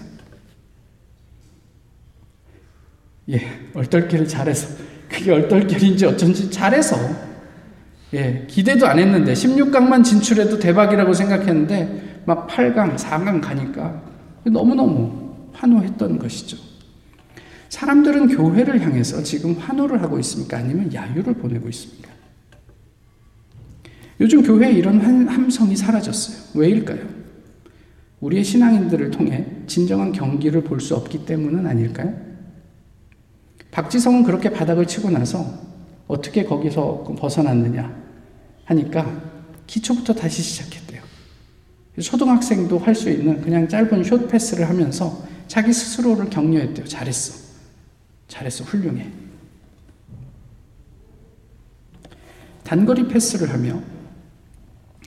예, 3.30 3.42
얼떨결을 3.76 4.28
잘해서. 4.28 4.84
그게 5.10 5.32
얼떨결인지 5.32 6.08
어쩐지 6.08 6.50
잘해서 6.50 7.29
예, 8.13 8.45
기대도 8.48 8.88
안 8.88 8.98
했는데 9.00 9.34
16강만 9.34 10.04
진출해도 10.04 10.60
대박이라고 10.60 11.13
생각했는데 11.13 12.22
막 12.26 12.48
8강, 12.48 12.98
4강 12.98 13.41
가니까 13.41 14.02
너무너무 14.45 15.36
환호했던 15.54 16.17
것이죠. 16.19 16.58
사람들은 17.69 18.36
교회를 18.36 18.82
향해서 18.82 19.22
지금 19.22 19.54
환호를 19.54 20.02
하고 20.02 20.17
있습니까? 20.19 20.58
아니면 20.58 20.91
야유를 20.91 21.36
보내고 21.36 21.69
있습니까? 21.69 22.10
요즘 24.19 24.41
교회에 24.41 24.72
이런 24.72 25.00
함성이 25.28 25.76
사라졌어요. 25.76 26.60
왜일까요? 26.60 27.00
우리의 28.19 28.43
신앙인들을 28.43 29.12
통해 29.12 29.45
진정한 29.67 30.12
경기를 30.12 30.63
볼 30.63 30.80
수 30.82 30.95
없기 30.95 31.26
때문은 31.26 31.67
아닐까요? 31.67 32.13
박지성은 33.72 34.24
그렇게 34.24 34.50
바닥을 34.50 34.88
치고 34.88 35.12
나서 35.12 35.45
어떻게 36.10 36.43
거기서 36.43 37.06
벗어났느냐 37.17 37.95
하니까 38.65 39.22
기초부터 39.67 40.13
다시 40.13 40.41
시작했대요. 40.41 41.02
초등학생도 42.02 42.80
할 42.80 42.95
수 42.95 43.10
있는 43.10 43.39
그냥 43.41 43.67
짧은 43.67 44.04
숏 44.04 44.28
패스를 44.28 44.67
하면서 44.67 45.24
자기 45.48 45.72
스스로를 45.72 46.30
격려했대요. 46.30 46.86
잘했어. 46.88 47.48
잘했어. 48.28 48.63
훌륭해. 48.63 49.08
단거리 52.63 53.08
패스를 53.08 53.52
하며 53.52 53.82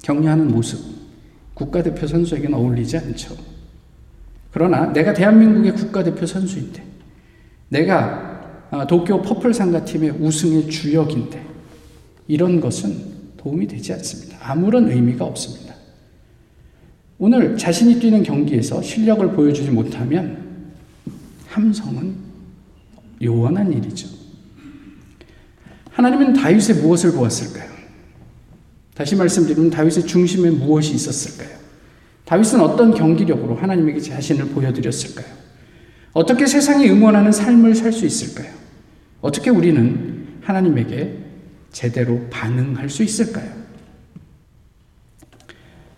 격려하는 0.02 0.48
모습, 0.48 0.80
국가대표 1.54 2.06
선수에게는 2.06 2.54
어울리지 2.54 2.96
않죠. 2.98 3.36
그러나 4.52 4.92
내가 4.92 5.12
대한민국의 5.14 5.72
국가대표 5.74 6.26
선수인데, 6.26 6.84
내가 7.68 8.04
아, 8.04 8.31
도쿄 8.88 9.20
퍼플 9.20 9.52
상가 9.52 9.84
팀의 9.84 10.10
우승의 10.12 10.70
주역인데, 10.70 11.44
이런 12.28 12.60
것은 12.60 13.12
도움이 13.36 13.66
되지 13.66 13.92
않습니다. 13.92 14.38
아무런 14.40 14.90
의미가 14.90 15.24
없습니다. 15.24 15.74
오늘 17.18 17.56
자신이 17.56 18.00
뛰는 18.00 18.22
경기에서 18.22 18.80
실력을 18.82 19.30
보여주지 19.32 19.70
못하면 19.70 20.72
함성은 21.48 22.16
요원한 23.22 23.72
일이죠. 23.72 24.08
하나님은 25.90 26.32
다윗의 26.32 26.76
무엇을 26.76 27.12
보았을까요? 27.12 27.70
다시 28.94 29.14
말씀드리면 29.16 29.70
다윗의 29.70 30.06
중심에 30.06 30.50
무엇이 30.50 30.94
있었을까요? 30.94 31.58
다윗은 32.24 32.60
어떤 32.60 32.94
경기력으로 32.94 33.56
하나님에게 33.56 34.00
자신을 34.00 34.46
보여드렸을까요? 34.46 35.26
어떻게 36.12 36.46
세상에 36.46 36.88
응원하는 36.88 37.30
삶을 37.30 37.74
살 37.74 37.92
수 37.92 38.06
있을까요? 38.06 38.61
어떻게 39.22 39.50
우리는 39.50 40.26
하나님에게 40.42 41.16
제대로 41.70 42.20
반응할 42.28 42.90
수 42.90 43.02
있을까요? 43.02 43.50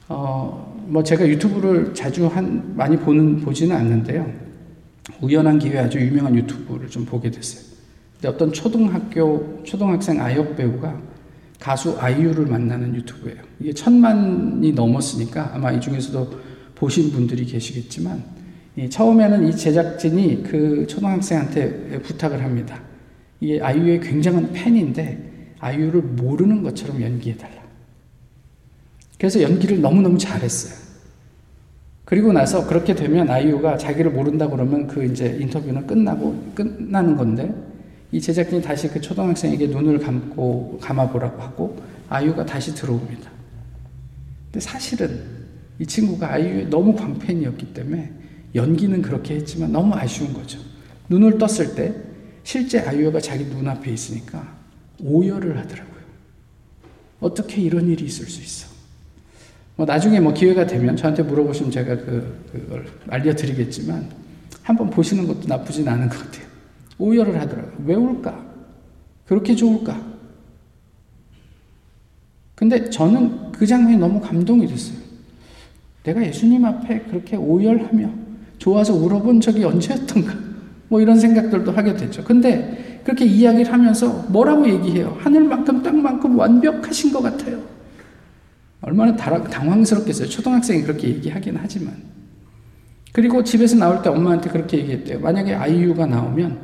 어, 0.08 0.84
뭐 0.86 1.02
제가 1.02 1.26
유튜브를 1.26 1.94
자주 1.94 2.26
한, 2.26 2.76
많이 2.76 2.96
보는, 2.96 3.40
보지는 3.40 3.74
않는데요. 3.74 4.30
우연한 5.22 5.58
기회에 5.58 5.78
아주 5.78 5.98
유명한 5.98 6.36
유튜브를 6.36 6.88
좀 6.88 7.06
보게 7.06 7.30
됐어요. 7.30 7.64
근데 8.14 8.28
어떤 8.28 8.52
초등학교, 8.52 9.62
초등학생 9.64 10.20
아역 10.20 10.56
배우가 10.56 11.00
가수 11.58 11.98
아이유를 11.98 12.46
만나는 12.46 12.94
유튜브예요. 12.94 13.38
이게 13.58 13.72
천만이 13.72 14.72
넘었으니까 14.72 15.52
아마 15.54 15.72
이 15.72 15.80
중에서도 15.80 16.30
보신 16.74 17.10
분들이 17.10 17.46
계시겠지만 17.46 18.22
처음에는 18.90 19.48
이 19.48 19.56
제작진이 19.56 20.42
그 20.42 20.86
초등학생한테 20.86 22.00
부탁을 22.02 22.42
합니다. 22.42 22.82
이게 23.44 23.60
아이유의 23.60 24.00
굉장한 24.00 24.54
팬인데 24.54 25.54
아이유를 25.58 26.00
모르는 26.00 26.62
것처럼 26.62 27.02
연기해달라. 27.02 27.62
그래서 29.18 29.42
연기를 29.42 29.82
너무너무 29.82 30.16
잘했어요. 30.16 30.82
그리고 32.06 32.32
나서 32.32 32.66
그렇게 32.66 32.94
되면 32.94 33.28
아이유가 33.28 33.76
자기를 33.76 34.12
모른다 34.12 34.48
그러면 34.48 34.86
그 34.86 35.04
이제 35.04 35.36
인터뷰는 35.38 35.86
끝나고 35.86 36.52
끝나는 36.54 37.18
건데 37.18 37.54
이 38.12 38.18
제작진이 38.18 38.62
다시 38.62 38.88
그 38.88 38.98
초등학생에게 38.98 39.66
눈을 39.66 39.98
감고 39.98 40.78
감아보라고 40.80 41.42
하고 41.42 41.76
아이유가 42.08 42.46
다시 42.46 42.74
들어옵니다. 42.74 43.30
근데 44.46 44.60
사실은 44.60 45.20
이 45.78 45.84
친구가 45.84 46.32
아이유의 46.32 46.70
너무 46.70 46.96
광팬이었기 46.96 47.74
때문에 47.74 48.10
연기는 48.54 49.02
그렇게 49.02 49.34
했지만 49.34 49.70
너무 49.70 49.94
아쉬운 49.94 50.32
거죠. 50.32 50.58
눈을 51.10 51.36
떴을 51.36 51.74
때 51.74 52.13
실제 52.44 52.78
아이유가 52.78 53.20
자기 53.20 53.44
눈앞에 53.44 53.90
있으니까 53.90 54.46
오열을 55.00 55.58
하더라고요. 55.58 55.94
어떻게 57.20 57.62
이런 57.62 57.88
일이 57.88 58.04
있을 58.04 58.26
수 58.26 58.42
있어? 58.42 58.68
뭐 59.76 59.86
나중에 59.86 60.20
뭐 60.20 60.32
기회가 60.32 60.66
되면 60.66 60.94
저한테 60.96 61.22
물어보시면 61.24 61.72
제가 61.72 61.96
그, 61.96 62.44
그걸 62.52 62.86
알려드리겠지만 63.08 64.08
한번 64.62 64.90
보시는 64.90 65.26
것도 65.26 65.48
나쁘진 65.48 65.88
않은 65.88 66.08
것 66.08 66.18
같아요. 66.18 66.46
오열을 66.98 67.40
하더라고요. 67.40 67.84
왜 67.86 67.94
울까? 67.94 68.44
그렇게 69.26 69.56
좋을까? 69.56 70.14
근데 72.54 72.88
저는 72.88 73.52
그 73.52 73.66
장면이 73.66 73.96
너무 73.96 74.20
감동이 74.20 74.66
됐어요. 74.68 74.98
내가 76.04 76.24
예수님 76.24 76.64
앞에 76.64 77.00
그렇게 77.00 77.36
오열하며 77.36 78.10
좋아서 78.58 78.94
울어본 78.94 79.40
적이 79.40 79.64
언제였던가? 79.64 80.43
뭐 80.94 81.00
이런 81.00 81.18
생각들도 81.18 81.72
하게 81.72 81.96
됐죠. 81.96 82.22
근데 82.22 83.00
그렇게 83.02 83.24
이야기를 83.24 83.72
하면서 83.72 84.24
뭐라고 84.28 84.68
얘기해요? 84.68 85.18
하늘만큼 85.18 85.82
땅만큼 85.82 86.38
완벽하신 86.38 87.12
것 87.12 87.20
같아요. 87.20 87.60
얼마나 88.80 89.16
당황스럽겠어요. 89.16 90.28
초등학생이 90.28 90.82
그렇게 90.82 91.08
얘기하긴 91.08 91.58
하지만. 91.60 91.96
그리고 93.12 93.42
집에서 93.42 93.74
나올 93.74 94.02
때 94.02 94.08
엄마한테 94.08 94.50
그렇게 94.50 94.78
얘기했대요. 94.78 95.18
만약에 95.18 95.52
아이유가 95.54 96.06
나오면 96.06 96.60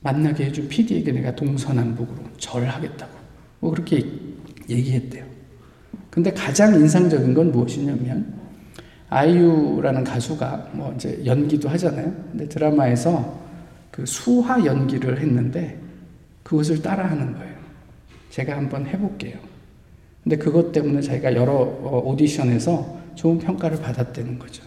만나게 0.00 0.46
해준 0.46 0.66
PD에게 0.66 1.12
내가 1.12 1.36
동서남북으로 1.36 2.24
절하겠다고. 2.38 3.12
뭐 3.60 3.70
그렇게 3.70 4.04
얘기했대요. 4.68 5.24
근데 6.10 6.32
가장 6.32 6.74
인상적인 6.74 7.32
건 7.32 7.52
무엇이냐면, 7.52 8.26
아이유라는 9.08 10.04
가수가 10.04 10.70
뭐 10.72 10.92
이제 10.94 11.22
연기도 11.24 11.68
하잖아요. 11.68 12.12
근데 12.30 12.48
드라마에서 12.48 13.40
그 13.90 14.04
수화 14.04 14.64
연기를 14.64 15.20
했는데 15.20 15.80
그것을 16.42 16.82
따라하는 16.82 17.34
거예요. 17.34 17.56
제가 18.30 18.56
한번 18.56 18.86
해볼게요. 18.86 19.38
근데 20.22 20.36
그것 20.36 20.72
때문에 20.72 21.00
자기가 21.00 21.34
여러 21.34 21.52
어, 21.52 22.02
오디션에서 22.04 23.00
좋은 23.14 23.38
평가를 23.38 23.80
받았다는 23.80 24.38
거죠. 24.38 24.64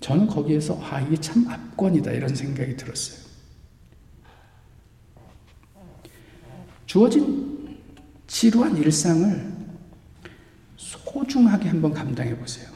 저는 0.00 0.26
거기에서 0.26 0.80
아 0.82 1.00
이게 1.00 1.16
참 1.16 1.46
압권이다 1.48 2.12
이런 2.12 2.34
생각이 2.34 2.76
들었어요. 2.76 3.26
주어진 6.86 7.78
지루한 8.26 8.76
일상을 8.76 9.55
소중하게 11.06 11.68
한번 11.68 11.92
감당해 11.92 12.36
보세요. 12.36 12.68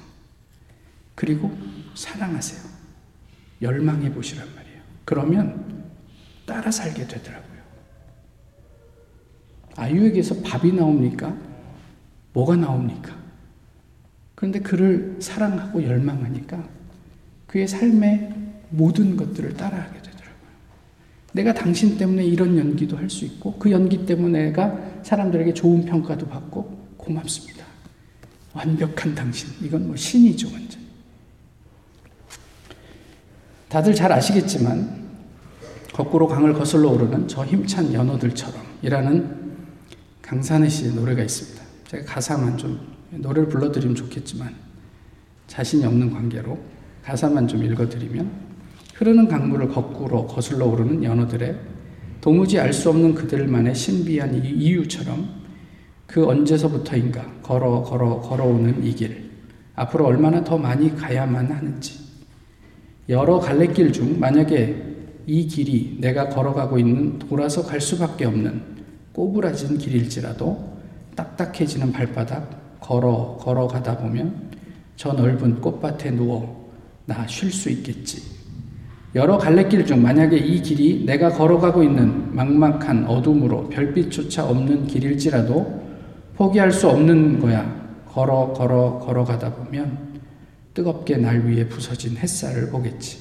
그리고 1.14 1.54
사랑하세요. 1.94 2.70
열망해 3.62 4.12
보시란 4.12 4.46
말이에요. 4.54 4.80
그러면 5.04 5.84
따라 6.46 6.70
살게 6.70 7.06
되더라고요. 7.06 7.60
아유에게서 9.76 10.42
밥이 10.42 10.72
나옵니까? 10.72 11.36
뭐가 12.32 12.56
나옵니까? 12.56 13.14
그런데 14.34 14.60
그를 14.60 15.16
사랑하고 15.20 15.82
열망하니까 15.84 16.66
그의 17.46 17.68
삶의 17.68 18.34
모든 18.70 19.16
것들을 19.16 19.54
따라하게 19.54 19.98
되더라고요. 19.98 20.50
내가 21.32 21.52
당신 21.52 21.98
때문에 21.98 22.24
이런 22.24 22.56
연기도 22.56 22.96
할 22.96 23.10
수 23.10 23.24
있고 23.24 23.58
그 23.58 23.70
연기 23.70 24.06
때문에 24.06 24.44
내가 24.46 25.02
사람들에게 25.02 25.52
좋은 25.54 25.84
평가도 25.84 26.28
받고 26.28 26.94
고맙습니다. 26.96 27.59
완벽한 28.52 29.14
당신. 29.14 29.48
이건 29.62 29.86
뭐 29.86 29.96
신이죠, 29.96 30.48
완전. 30.52 30.80
다들 33.68 33.94
잘 33.94 34.12
아시겠지만 34.12 35.08
거꾸로 35.92 36.26
강을 36.26 36.54
거슬러 36.54 36.90
오르는 36.90 37.28
저 37.28 37.44
힘찬 37.44 37.92
연어들처럼 37.92 38.60
이라는 38.82 39.38
강산의 40.22 40.68
씨의 40.70 40.94
노래가 40.94 41.22
있습니다. 41.22 41.62
제가 41.88 42.04
가사만 42.04 42.56
좀 42.56 42.80
노래를 43.10 43.48
불러드리면 43.48 43.94
좋겠지만 43.94 44.54
자신이 45.46 45.84
없는 45.84 46.10
관계로 46.12 46.58
가사만 47.04 47.46
좀 47.48 47.62
읽어드리면 47.64 48.30
흐르는 48.94 49.28
강물을 49.28 49.68
거꾸로 49.68 50.26
거슬러 50.26 50.66
오르는 50.66 51.02
연어들의 51.02 51.58
도무지 52.20 52.58
알 52.58 52.72
수 52.72 52.90
없는 52.90 53.14
그들만의 53.14 53.74
신비한 53.74 54.44
이유처럼 54.44 55.39
그 56.10 56.26
언제서부터인가 56.26 57.24
걸어 57.42 57.82
걸어 57.82 58.20
걸어오는 58.20 58.84
이 58.84 58.92
길 58.94 59.30
앞으로 59.76 60.06
얼마나 60.06 60.42
더 60.42 60.58
많이 60.58 60.94
가야만 60.96 61.46
하는지 61.52 62.00
여러 63.08 63.38
갈래길 63.38 63.92
중 63.92 64.18
만약에 64.18 64.90
이 65.26 65.46
길이 65.46 65.96
내가 66.00 66.28
걸어가고 66.28 66.78
있는 66.78 67.18
돌아서 67.20 67.64
갈 67.64 67.80
수밖에 67.80 68.24
없는 68.24 68.60
꼬부라진 69.12 69.78
길일지라도 69.78 70.78
딱딱해지는 71.14 71.92
발바닥 71.92 72.80
걸어 72.80 73.36
걸어가다 73.40 73.98
보면 73.98 74.50
저 74.96 75.12
넓은 75.12 75.60
꽃밭에 75.60 76.10
누워 76.10 76.68
나 77.06 77.24
쉴 77.26 77.50
수 77.52 77.70
있겠지. 77.70 78.22
여러 79.14 79.38
갈래길 79.38 79.86
중 79.86 80.02
만약에 80.02 80.36
이 80.36 80.60
길이 80.62 81.04
내가 81.04 81.30
걸어가고 81.30 81.82
있는 81.82 82.34
막막한 82.34 83.06
어둠으로 83.06 83.68
별빛조차 83.68 84.46
없는 84.48 84.86
길일지라도 84.86 85.79
포기할 86.40 86.72
수 86.72 86.88
없는 86.88 87.38
거야. 87.38 87.70
걸어 88.06 88.54
걸어 88.54 88.98
걸어가다 88.98 89.52
보면 89.56 90.22
뜨겁게 90.72 91.18
날 91.18 91.44
위에 91.44 91.68
부서진 91.68 92.16
햇살을 92.16 92.70
보겠지. 92.70 93.18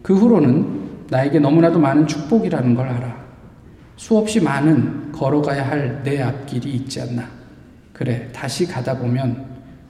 그 0.00 0.14
후로는 0.14 1.08
나에게 1.10 1.40
너무나도 1.40 1.80
많은 1.80 2.06
축복이라는 2.06 2.76
걸 2.76 2.86
알아. 2.86 3.16
수없이 3.96 4.40
많은 4.40 5.10
걸어가야 5.10 5.66
할 5.68 6.02
내 6.04 6.22
앞길이 6.22 6.70
있지 6.76 7.00
않나. 7.00 7.28
그래, 7.92 8.28
다시 8.32 8.68
가다 8.68 8.96
보면, 8.96 9.44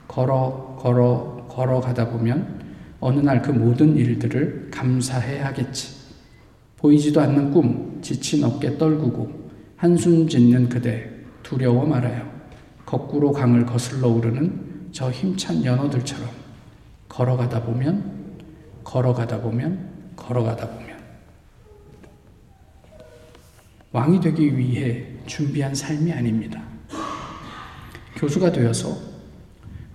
걸어, 0.09 0.79
걸어, 0.81 1.47
걸어 1.51 1.81
가다 1.83 2.09
보면, 2.09 2.61
어느 2.99 3.21
날 3.21 3.43
그 3.43 3.51
모든 3.51 3.95
일들을 3.95 4.69
감사해 4.71 5.41
야겠지. 5.41 5.97
보이지도 6.79 7.21
않는 7.21 7.51
꿈, 7.51 7.99
지친 8.01 8.43
어깨 8.43 8.79
떨구고, 8.79 9.51
한숨 9.77 10.27
짓는 10.27 10.71
그대, 10.71 11.20
두려워 11.51 11.85
말아요. 11.85 12.31
거꾸로 12.87 13.33
강을 13.33 13.67
거슬러 13.67 14.07
오르는 14.07 14.91
저 14.93 15.11
힘찬 15.11 15.65
연어들처럼 15.65 16.31
걸어가다 17.09 17.65
보면, 17.65 18.39
걸어가다 18.85 19.41
보면, 19.41 20.13
걸어가다 20.15 20.69
보면. 20.69 21.01
왕이 23.91 24.21
되기 24.21 24.57
위해 24.57 25.09
준비한 25.27 25.75
삶이 25.75 26.13
아닙니다. 26.13 26.63
교수가 28.15 28.53
되어서 28.53 28.97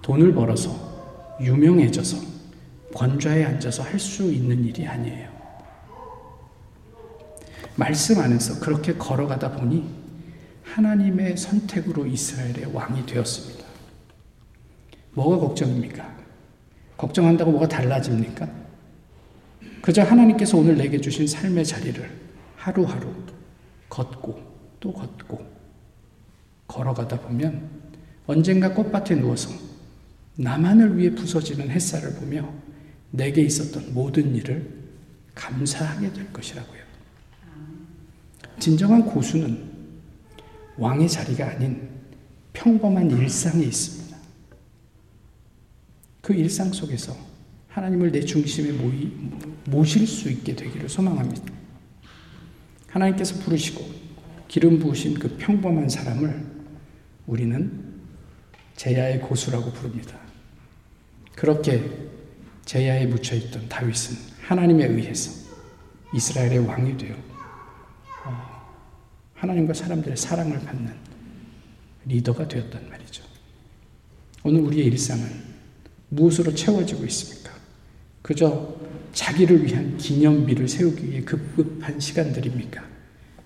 돈을 0.01 0.33
벌어서 0.33 1.37
유명해져서 1.39 2.17
권좌에 2.93 3.45
앉아서 3.45 3.81
할 3.81 3.97
수 3.97 4.29
있는 4.29 4.65
일이 4.65 4.85
아니에요. 4.85 5.29
말씀 7.77 8.19
안에서 8.19 8.59
그렇게 8.59 8.93
걸어가다 8.95 9.53
보니 9.53 10.04
하나님의 10.75 11.38
선택으로 11.38 12.05
이스라엘의 12.05 12.73
왕이 12.73 13.05
되었습니다. 13.05 13.63
뭐가 15.13 15.38
걱정입니까? 15.38 16.15
걱정한다고 16.97 17.51
뭐가 17.51 17.67
달라집니까? 17.69 18.49
그저 19.81 20.03
하나님께서 20.03 20.57
오늘 20.57 20.75
내게 20.75 20.99
주신 20.99 21.27
삶의 21.27 21.63
자리를 21.63 22.09
하루하루 22.57 23.07
걷고 23.88 24.41
또 24.81 24.91
걷고 24.91 25.45
걸어가다 26.67 27.21
보면 27.21 27.69
언젠가 28.27 28.73
꽃밭에 28.73 29.15
누워서 29.15 29.51
나만을 30.35 30.97
위해 30.97 31.15
부서지는 31.15 31.69
햇살을 31.69 32.15
보며 32.15 32.51
내게 33.11 33.41
있었던 33.43 33.93
모든 33.93 34.35
일을 34.35 34.69
감사하게 35.35 36.11
될 36.11 36.33
것이라고요. 36.33 36.81
진정한 38.59 39.05
고수는 39.05 39.74
왕의 40.77 41.09
자리가 41.09 41.47
아닌 41.51 41.89
평범한 42.53 43.11
일상에 43.11 43.63
있습니다. 43.63 44.17
그 46.21 46.33
일상 46.33 46.71
속에서 46.73 47.15
하나님을 47.67 48.11
내 48.11 48.21
중심에 48.21 48.71
모이, 48.71 49.11
모실 49.65 50.07
수 50.07 50.29
있게 50.29 50.55
되기를 50.55 50.89
소망합니다. 50.89 51.53
하나님께서 52.88 53.39
부르시고 53.39 53.85
기름 54.47 54.79
부으신 54.79 55.19
그 55.19 55.35
평범한 55.38 55.89
사람을 55.89 56.45
우리는 57.27 57.83
제야의 58.75 59.21
고수라고 59.21 59.71
부릅니다. 59.73 60.17
그렇게 61.35 62.07
제야에 62.65 63.05
묻혀있던 63.07 63.67
다윗은 63.69 64.15
하나님에 64.41 64.85
의해서 64.85 65.45
이스라엘의 66.13 66.59
왕이 66.59 66.97
되어 66.97 67.15
어, 67.15 67.34
하나님과 69.45 69.75
사람들의 69.75 70.17
사랑을 70.17 70.60
받는 70.60 70.91
리더가 72.05 72.47
되었단 72.47 72.89
말이죠. 72.89 73.23
오늘 74.43 74.62
우리의 74.62 74.88
일상은 74.88 75.25
무엇으로 76.10 76.53
채워지고 76.53 77.05
있습니까? 77.05 77.51
그저 78.23 78.75
자기를 79.13 79.63
위한 79.65 79.97
기념비를 79.97 80.67
세우기 80.67 81.10
위해 81.10 81.21
급급한 81.21 81.99
시간들입니까? 81.99 82.84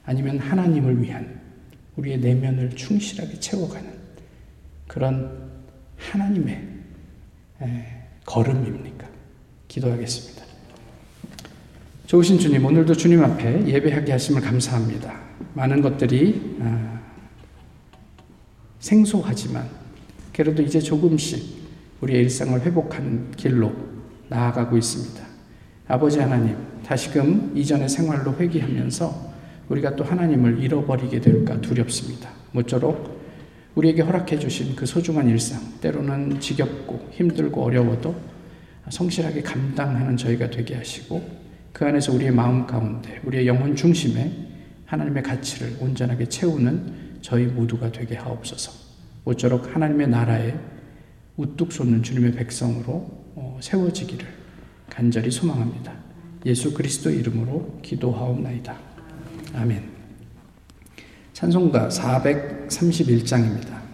아니면 0.06 0.40
하나님을 0.40 1.02
위한 1.02 1.42
우리의 1.98 2.20
내면을 2.20 2.70
충실하게 2.72 3.40
채워가는 3.40 3.90
그런 4.88 5.52
하나님의 5.98 6.68
걸음입니까? 8.26 9.08
기도하겠습니다. 9.68 10.46
좋으신 12.08 12.40
주님, 12.40 12.66
오늘도 12.66 12.94
주님 12.96 13.24
앞에 13.24 13.68
예배하게 13.68 14.14
하심을 14.14 14.42
감사합니다. 14.42 15.29
많은 15.60 15.82
것들이 15.82 16.56
아, 16.62 17.02
생소하지만 18.80 19.68
그래도 20.32 20.64
이제 20.64 20.80
조금씩 20.80 21.60
우리의 22.00 22.22
일상을 22.24 22.62
회복하는 22.62 23.30
길로 23.32 23.74
나아가고 24.30 24.78
있습니다. 24.78 25.22
아버지 25.90 26.20
하나님, 26.20 26.56
다시금 26.86 27.52
이전의 27.58 27.90
생활로 27.90 28.34
회귀하면서 28.36 29.34
우리가 29.68 29.98
또 29.98 30.06
하나님을 30.06 30.64
잃어버리게 30.64 31.20
될까 31.20 31.60
두렵습니다. 31.60 32.30
모쪼록 32.54 33.20
우리에게 33.76 34.02
허락해 34.02 34.40
주신 34.40 34.78
그 34.78 34.86
소중한 34.86 35.28
일상, 35.28 35.60
때로는 35.82 36.40
지겹고 36.40 37.10
힘들고 37.12 37.62
어려워도 37.62 38.16
성실하게 38.90 39.42
감당하는 39.42 40.16
저희가 40.16 40.50
되게 40.52 40.76
하시고 40.76 41.22
그 41.74 41.86
안에서 41.86 42.14
우리의 42.14 42.32
마음 42.32 42.66
가운데, 42.66 43.20
우리의 43.26 43.46
영혼 43.46 43.76
중심에 43.76 44.49
하나님의 44.90 45.22
가치를 45.22 45.78
온전하게 45.80 46.28
채우는 46.28 47.20
저희 47.22 47.46
모두가 47.46 47.92
되게 47.92 48.16
하옵소서. 48.16 48.72
모쪼록 49.24 49.76
하나님의 49.76 50.10
나라에 50.10 50.56
우뚝 51.38 51.72
솟는 51.72 52.02
주님의 52.02 52.34
백성으로 52.34 53.08
어, 53.36 53.60
세워지기를 53.62 54.28
간절히 54.90 55.30
소망합니다. 55.30 55.94
예수 56.46 56.74
그리스도 56.74 57.12
이름으로 57.12 57.80
기도하옵나이다. 57.84 58.76
아멘. 59.54 59.84
찬송가 61.34 61.90
431장입니다. 61.90 63.89